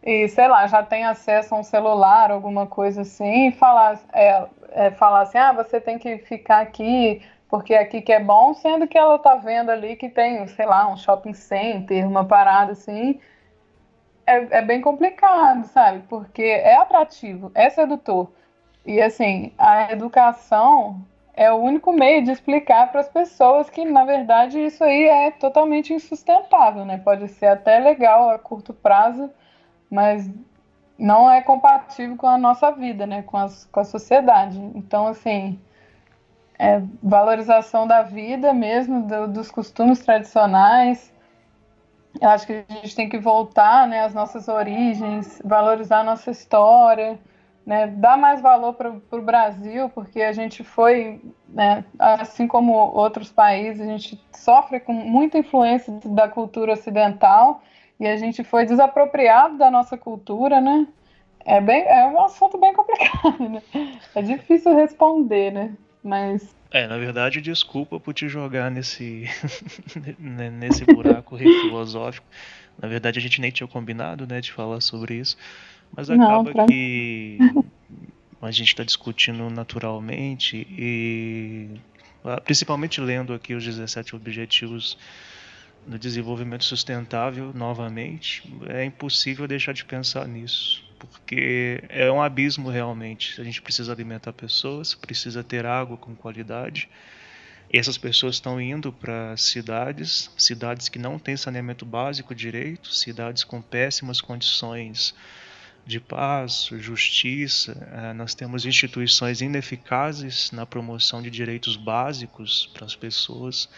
e, 0.02 0.28
sei 0.28 0.48
lá, 0.48 0.66
já 0.66 0.82
tem 0.82 1.04
acesso 1.04 1.54
a 1.54 1.58
um 1.58 1.62
celular, 1.62 2.30
alguma 2.30 2.66
coisa 2.66 3.02
assim, 3.02 3.48
e 3.48 3.52
falar, 3.52 4.00
é, 4.12 4.46
é, 4.72 4.90
falar 4.90 5.22
assim, 5.22 5.38
ah, 5.38 5.52
você 5.52 5.80
tem 5.80 5.98
que 5.98 6.18
ficar 6.18 6.60
aqui 6.60 7.22
porque 7.50 7.74
aqui 7.74 8.00
que 8.00 8.12
é 8.12 8.20
bom, 8.20 8.54
sendo 8.54 8.86
que 8.86 8.96
ela 8.96 9.18
tá 9.18 9.34
vendo 9.34 9.70
ali 9.70 9.96
que 9.96 10.08
tem, 10.08 10.46
sei 10.46 10.66
lá, 10.66 10.88
um 10.88 10.96
shopping 10.96 11.34
center, 11.34 12.06
uma 12.06 12.24
parada 12.24 12.72
assim, 12.72 13.20
é, 14.30 14.58
é 14.58 14.62
bem 14.62 14.80
complicado, 14.80 15.64
sabe? 15.66 16.04
Porque 16.08 16.42
é 16.42 16.76
atrativo, 16.76 17.50
é 17.54 17.68
sedutor. 17.68 18.30
E 18.86 19.00
assim, 19.00 19.52
a 19.58 19.92
educação 19.92 21.04
é 21.34 21.50
o 21.52 21.56
único 21.56 21.92
meio 21.92 22.24
de 22.24 22.30
explicar 22.30 22.90
para 22.90 23.00
as 23.00 23.08
pessoas 23.08 23.68
que, 23.68 23.84
na 23.84 24.04
verdade, 24.04 24.58
isso 24.58 24.84
aí 24.84 25.04
é 25.04 25.30
totalmente 25.30 25.92
insustentável, 25.92 26.84
né? 26.84 26.98
Pode 26.98 27.28
ser 27.28 27.46
até 27.46 27.78
legal 27.78 28.30
a 28.30 28.38
curto 28.38 28.72
prazo, 28.72 29.30
mas 29.90 30.30
não 30.98 31.30
é 31.30 31.40
compatível 31.40 32.16
com 32.16 32.26
a 32.26 32.38
nossa 32.38 32.70
vida, 32.70 33.06
né? 33.06 33.22
Com, 33.22 33.36
as, 33.36 33.64
com 33.66 33.80
a 33.80 33.84
sociedade. 33.84 34.58
Então, 34.74 35.08
assim, 35.08 35.58
é 36.58 36.82
valorização 37.02 37.86
da 37.86 38.02
vida 38.02 38.52
mesmo, 38.52 39.02
do, 39.06 39.28
dos 39.28 39.50
costumes 39.50 40.00
tradicionais, 40.00 41.12
eu 42.18 42.28
acho 42.28 42.46
que 42.46 42.64
a 42.68 42.74
gente 42.74 42.94
tem 42.94 43.08
que 43.08 43.18
voltar 43.18 43.86
né, 43.86 44.04
às 44.04 44.14
nossas 44.14 44.48
origens, 44.48 45.40
valorizar 45.44 46.00
a 46.00 46.04
nossa 46.04 46.30
história, 46.30 47.18
né, 47.64 47.86
dar 47.86 48.16
mais 48.16 48.40
valor 48.40 48.74
para 48.74 48.90
o 48.90 49.22
Brasil, 49.22 49.88
porque 49.90 50.22
a 50.22 50.32
gente 50.32 50.64
foi, 50.64 51.20
né, 51.48 51.84
assim 51.98 52.46
como 52.46 52.72
outros 52.72 53.30
países, 53.30 53.80
a 53.80 53.90
gente 53.90 54.20
sofre 54.32 54.80
com 54.80 54.92
muita 54.92 55.38
influência 55.38 55.92
da 56.04 56.28
cultura 56.28 56.72
ocidental 56.72 57.62
e 57.98 58.06
a 58.06 58.16
gente 58.16 58.42
foi 58.42 58.64
desapropriado 58.64 59.58
da 59.58 59.70
nossa 59.70 59.96
cultura, 59.96 60.60
né? 60.60 60.86
É, 61.44 61.60
bem, 61.60 61.84
é 61.86 62.06
um 62.06 62.20
assunto 62.22 62.58
bem 62.58 62.72
complicado, 62.72 63.48
né? 63.48 63.62
É 64.14 64.22
difícil 64.22 64.74
responder, 64.74 65.52
né? 65.52 65.72
Mas 66.02 66.54
é, 66.70 66.86
na 66.86 66.96
verdade, 66.96 67.40
desculpa 67.40 67.98
por 67.98 68.14
te 68.14 68.28
jogar 68.28 68.70
nesse, 68.70 69.24
nesse 70.18 70.84
buraco 70.84 71.36
filosófico. 71.36 72.26
Na 72.80 72.88
verdade, 72.88 73.18
a 73.18 73.22
gente 73.22 73.40
nem 73.40 73.50
tinha 73.50 73.66
combinado, 73.66 74.26
né, 74.26 74.40
de 74.40 74.52
falar 74.52 74.80
sobre 74.80 75.16
isso. 75.16 75.36
Mas 75.94 76.08
acaba 76.08 76.42
Não, 76.42 76.44
pra... 76.44 76.66
que 76.66 77.38
a 78.40 78.50
gente 78.50 78.68
está 78.68 78.84
discutindo 78.84 79.50
naturalmente 79.50 80.66
e 80.70 81.68
principalmente 82.44 83.00
lendo 83.00 83.32
aqui 83.32 83.54
os 83.54 83.64
17 83.64 84.14
objetivos 84.14 84.96
no 85.86 85.98
desenvolvimento 85.98 86.64
sustentável, 86.64 87.52
novamente, 87.54 88.42
é 88.68 88.84
impossível 88.84 89.48
deixar 89.48 89.72
de 89.72 89.84
pensar 89.84 90.28
nisso, 90.28 90.84
porque 91.06 91.82
é 91.88 92.10
um 92.10 92.22
abismo 92.22 92.68
realmente. 92.68 93.40
A 93.40 93.44
gente 93.44 93.60
precisa 93.60 93.92
alimentar 93.92 94.32
pessoas, 94.32 94.94
precisa 94.94 95.42
ter 95.42 95.66
água 95.66 95.96
com 95.96 96.14
qualidade. 96.14 96.88
E 97.72 97.78
essas 97.78 97.96
pessoas 97.96 98.36
estão 98.36 98.60
indo 98.60 98.92
para 98.92 99.36
cidades, 99.36 100.30
cidades 100.36 100.88
que 100.88 100.98
não 100.98 101.18
têm 101.18 101.36
saneamento 101.36 101.86
básico 101.86 102.34
direito, 102.34 102.92
cidades 102.92 103.44
com 103.44 103.62
péssimas 103.62 104.20
condições 104.20 105.14
de 105.86 106.00
paz, 106.00 106.68
justiça. 106.78 107.76
Eh, 107.92 108.12
nós 108.12 108.34
temos 108.34 108.66
instituições 108.66 109.40
ineficazes 109.40 110.50
na 110.50 110.66
promoção 110.66 111.22
de 111.22 111.30
direitos 111.30 111.76
básicos 111.76 112.70
para 112.74 112.86
as 112.86 112.96
pessoas. 112.96 113.68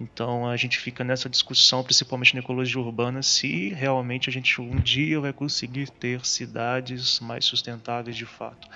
Então 0.00 0.48
a 0.48 0.56
gente 0.56 0.78
fica 0.78 1.04
nessa 1.04 1.28
discussão, 1.28 1.82
principalmente 1.82 2.34
na 2.34 2.40
ecologia 2.40 2.80
urbana, 2.80 3.22
se 3.22 3.70
realmente 3.70 4.28
a 4.28 4.32
gente 4.32 4.60
um 4.60 4.76
dia 4.76 5.20
vai 5.20 5.32
conseguir 5.32 5.90
ter 5.90 6.24
cidades 6.24 7.20
mais 7.20 7.44
sustentáveis 7.44 8.16
de 8.16 8.26
fato. 8.26 8.68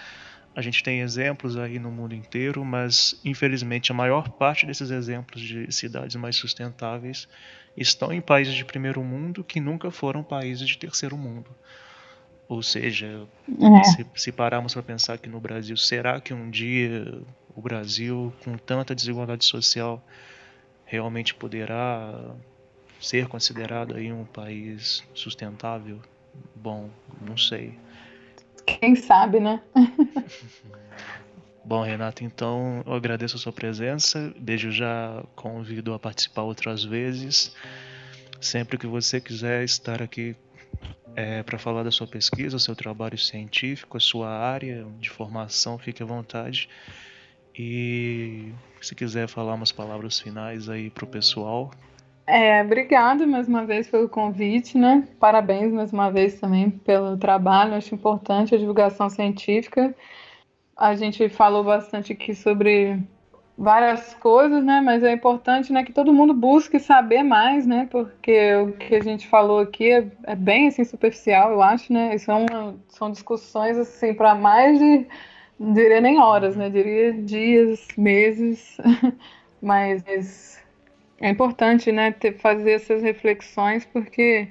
A 0.54 0.62
gente 0.62 0.82
tem 0.82 1.00
exemplos 1.00 1.56
aí 1.56 1.78
no 1.78 1.90
mundo 1.90 2.14
inteiro, 2.14 2.64
mas 2.64 3.20
infelizmente 3.24 3.92
a 3.92 3.94
maior 3.94 4.30
parte 4.30 4.64
desses 4.64 4.90
exemplos 4.90 5.42
de 5.42 5.70
cidades 5.70 6.16
mais 6.16 6.36
sustentáveis 6.36 7.28
estão 7.76 8.10
em 8.12 8.22
países 8.22 8.54
de 8.54 8.64
primeiro 8.64 9.02
mundo 9.04 9.44
que 9.44 9.60
nunca 9.60 9.90
foram 9.90 10.22
países 10.22 10.66
de 10.66 10.78
terceiro 10.78 11.16
mundo. 11.16 11.50
Ou 12.48 12.62
seja, 12.62 13.26
é. 13.48 13.84
se, 13.84 14.06
se 14.14 14.32
pararmos 14.32 14.72
para 14.72 14.82
pensar 14.82 15.18
que 15.18 15.28
no 15.28 15.40
Brasil, 15.40 15.76
será 15.76 16.20
que 16.20 16.32
um 16.32 16.48
dia 16.48 17.20
o 17.54 17.60
Brasil, 17.60 18.32
com 18.44 18.56
tanta 18.56 18.94
desigualdade 18.94 19.44
social, 19.44 20.02
realmente 20.86 21.34
poderá 21.34 22.34
ser 23.00 23.28
considerado 23.28 23.94
aí 23.94 24.10
um 24.12 24.24
país 24.24 25.04
sustentável? 25.12 26.00
Bom, 26.54 26.88
não 27.20 27.36
sei. 27.36 27.78
Quem 28.64 28.96
sabe, 28.96 29.40
né? 29.40 29.60
Bom, 31.64 31.82
Renato, 31.82 32.22
então 32.22 32.82
eu 32.86 32.94
agradeço 32.94 33.36
a 33.36 33.38
sua 33.38 33.52
presença. 33.52 34.32
Desde 34.38 34.70
já 34.70 35.22
convido 35.34 35.92
a 35.92 35.98
participar 35.98 36.42
outras 36.42 36.84
vezes. 36.84 37.54
Sempre 38.40 38.78
que 38.78 38.86
você 38.86 39.20
quiser 39.20 39.64
estar 39.64 40.00
aqui 40.00 40.36
é, 41.16 41.42
para 41.42 41.58
falar 41.58 41.82
da 41.82 41.90
sua 41.90 42.06
pesquisa, 42.06 42.58
seu 42.58 42.76
trabalho 42.76 43.18
científico, 43.18 43.96
a 43.96 44.00
sua 44.00 44.28
área 44.28 44.86
de 45.00 45.10
formação, 45.10 45.78
fique 45.78 46.02
à 46.02 46.06
vontade. 46.06 46.68
E 47.58 48.52
se 48.80 48.94
quiser 48.94 49.28
falar 49.28 49.54
umas 49.54 49.72
palavras 49.72 50.20
finais 50.20 50.68
aí 50.68 50.90
para 50.90 51.04
o 51.04 51.08
pessoal. 51.08 51.70
É, 52.26 52.62
obrigada 52.62 53.26
mais 53.26 53.46
uma 53.46 53.64
vez 53.64 53.88
pelo 53.88 54.08
convite, 54.08 54.76
né? 54.76 55.06
Parabéns 55.18 55.72
mais 55.72 55.92
uma 55.92 56.10
vez 56.10 56.40
também 56.40 56.70
pelo 56.70 57.16
trabalho. 57.16 57.74
Acho 57.74 57.94
importante 57.94 58.54
a 58.54 58.58
divulgação 58.58 59.08
científica. 59.08 59.94
A 60.76 60.94
gente 60.94 61.28
falou 61.28 61.62
bastante 61.64 62.12
aqui 62.12 62.34
sobre 62.34 63.00
várias 63.56 64.12
coisas, 64.14 64.62
né? 64.62 64.80
Mas 64.80 65.02
é 65.02 65.12
importante, 65.12 65.72
né, 65.72 65.84
que 65.84 65.92
todo 65.92 66.12
mundo 66.12 66.34
busque 66.34 66.78
saber 66.78 67.22
mais, 67.22 67.66
né? 67.66 67.88
Porque 67.90 68.54
o 68.56 68.72
que 68.72 68.96
a 68.96 69.02
gente 69.02 69.26
falou 69.28 69.60
aqui 69.60 69.90
é, 69.92 70.06
é 70.24 70.34
bem 70.34 70.68
assim 70.68 70.84
superficial, 70.84 71.52
eu 71.52 71.62
acho, 71.62 71.92
né? 71.92 72.18
São 72.18 72.44
são 72.88 73.10
discussões 73.10 73.78
assim 73.78 74.12
para 74.12 74.34
mais 74.34 74.78
de 74.78 75.06
não 75.58 75.72
diria 75.72 76.00
nem 76.00 76.18
horas, 76.18 76.56
né? 76.56 76.68
Diria 76.70 77.12
dias, 77.12 77.88
meses, 77.96 78.76
mas 79.60 80.62
é 81.20 81.30
importante, 81.30 81.90
né, 81.90 82.12
ter, 82.12 82.38
fazer 82.38 82.72
essas 82.72 83.02
reflexões 83.02 83.84
porque 83.86 84.48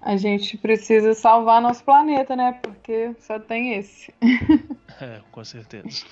a 0.00 0.16
gente 0.16 0.56
precisa 0.58 1.14
salvar 1.14 1.62
nosso 1.62 1.84
planeta, 1.84 2.34
né? 2.34 2.58
Porque 2.60 3.14
só 3.20 3.38
tem 3.38 3.74
esse. 3.74 4.12
é, 5.00 5.20
com 5.30 5.44
certeza. 5.44 6.04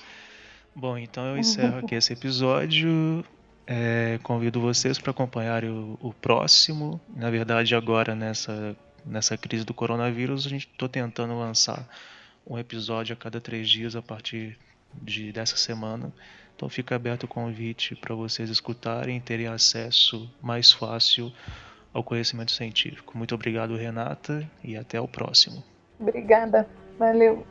Bom, 0.73 0.97
então 0.97 1.25
eu 1.25 1.37
encerro 1.37 1.79
aqui 1.79 1.95
esse 1.95 2.13
episódio. 2.13 3.25
É, 3.67 4.17
convido 4.23 4.61
vocês 4.61 4.97
para 4.97 5.11
acompanhar 5.11 5.65
o, 5.65 5.97
o, 6.01 6.13
próximo. 6.13 6.99
Na 7.13 7.29
verdade, 7.29 7.75
agora 7.75 8.15
nessa, 8.15 8.75
nessa 9.05 9.37
crise 9.37 9.65
do 9.65 9.73
coronavírus, 9.73 10.45
a 10.45 10.49
gente 10.49 10.67
estou 10.67 10.87
tentando 10.87 11.37
lançar 11.37 11.85
um 12.45 12.57
episódio 12.57 13.13
a 13.13 13.17
cada 13.17 13.39
três 13.39 13.69
dias 13.69 13.95
a 13.95 14.01
partir 14.01 14.57
de, 15.01 15.31
dessa 15.31 15.57
semana. 15.57 16.11
Então 16.55 16.69
fica 16.69 16.95
aberto 16.95 17.23
o 17.23 17.27
convite 17.27 17.95
para 17.95 18.13
vocês 18.13 18.49
escutarem 18.49 19.17
e 19.17 19.21
terem 19.21 19.47
acesso 19.47 20.29
mais 20.41 20.71
fácil 20.71 21.31
ao 21.93 22.03
conhecimento 22.03 22.51
científico. 22.51 23.17
Muito 23.17 23.33
obrigado, 23.35 23.75
Renata, 23.75 24.49
e 24.63 24.77
até 24.77 24.99
o 24.99 25.07
próximo. 25.07 25.63
Obrigada. 25.99 26.67
Valeu. 26.97 27.45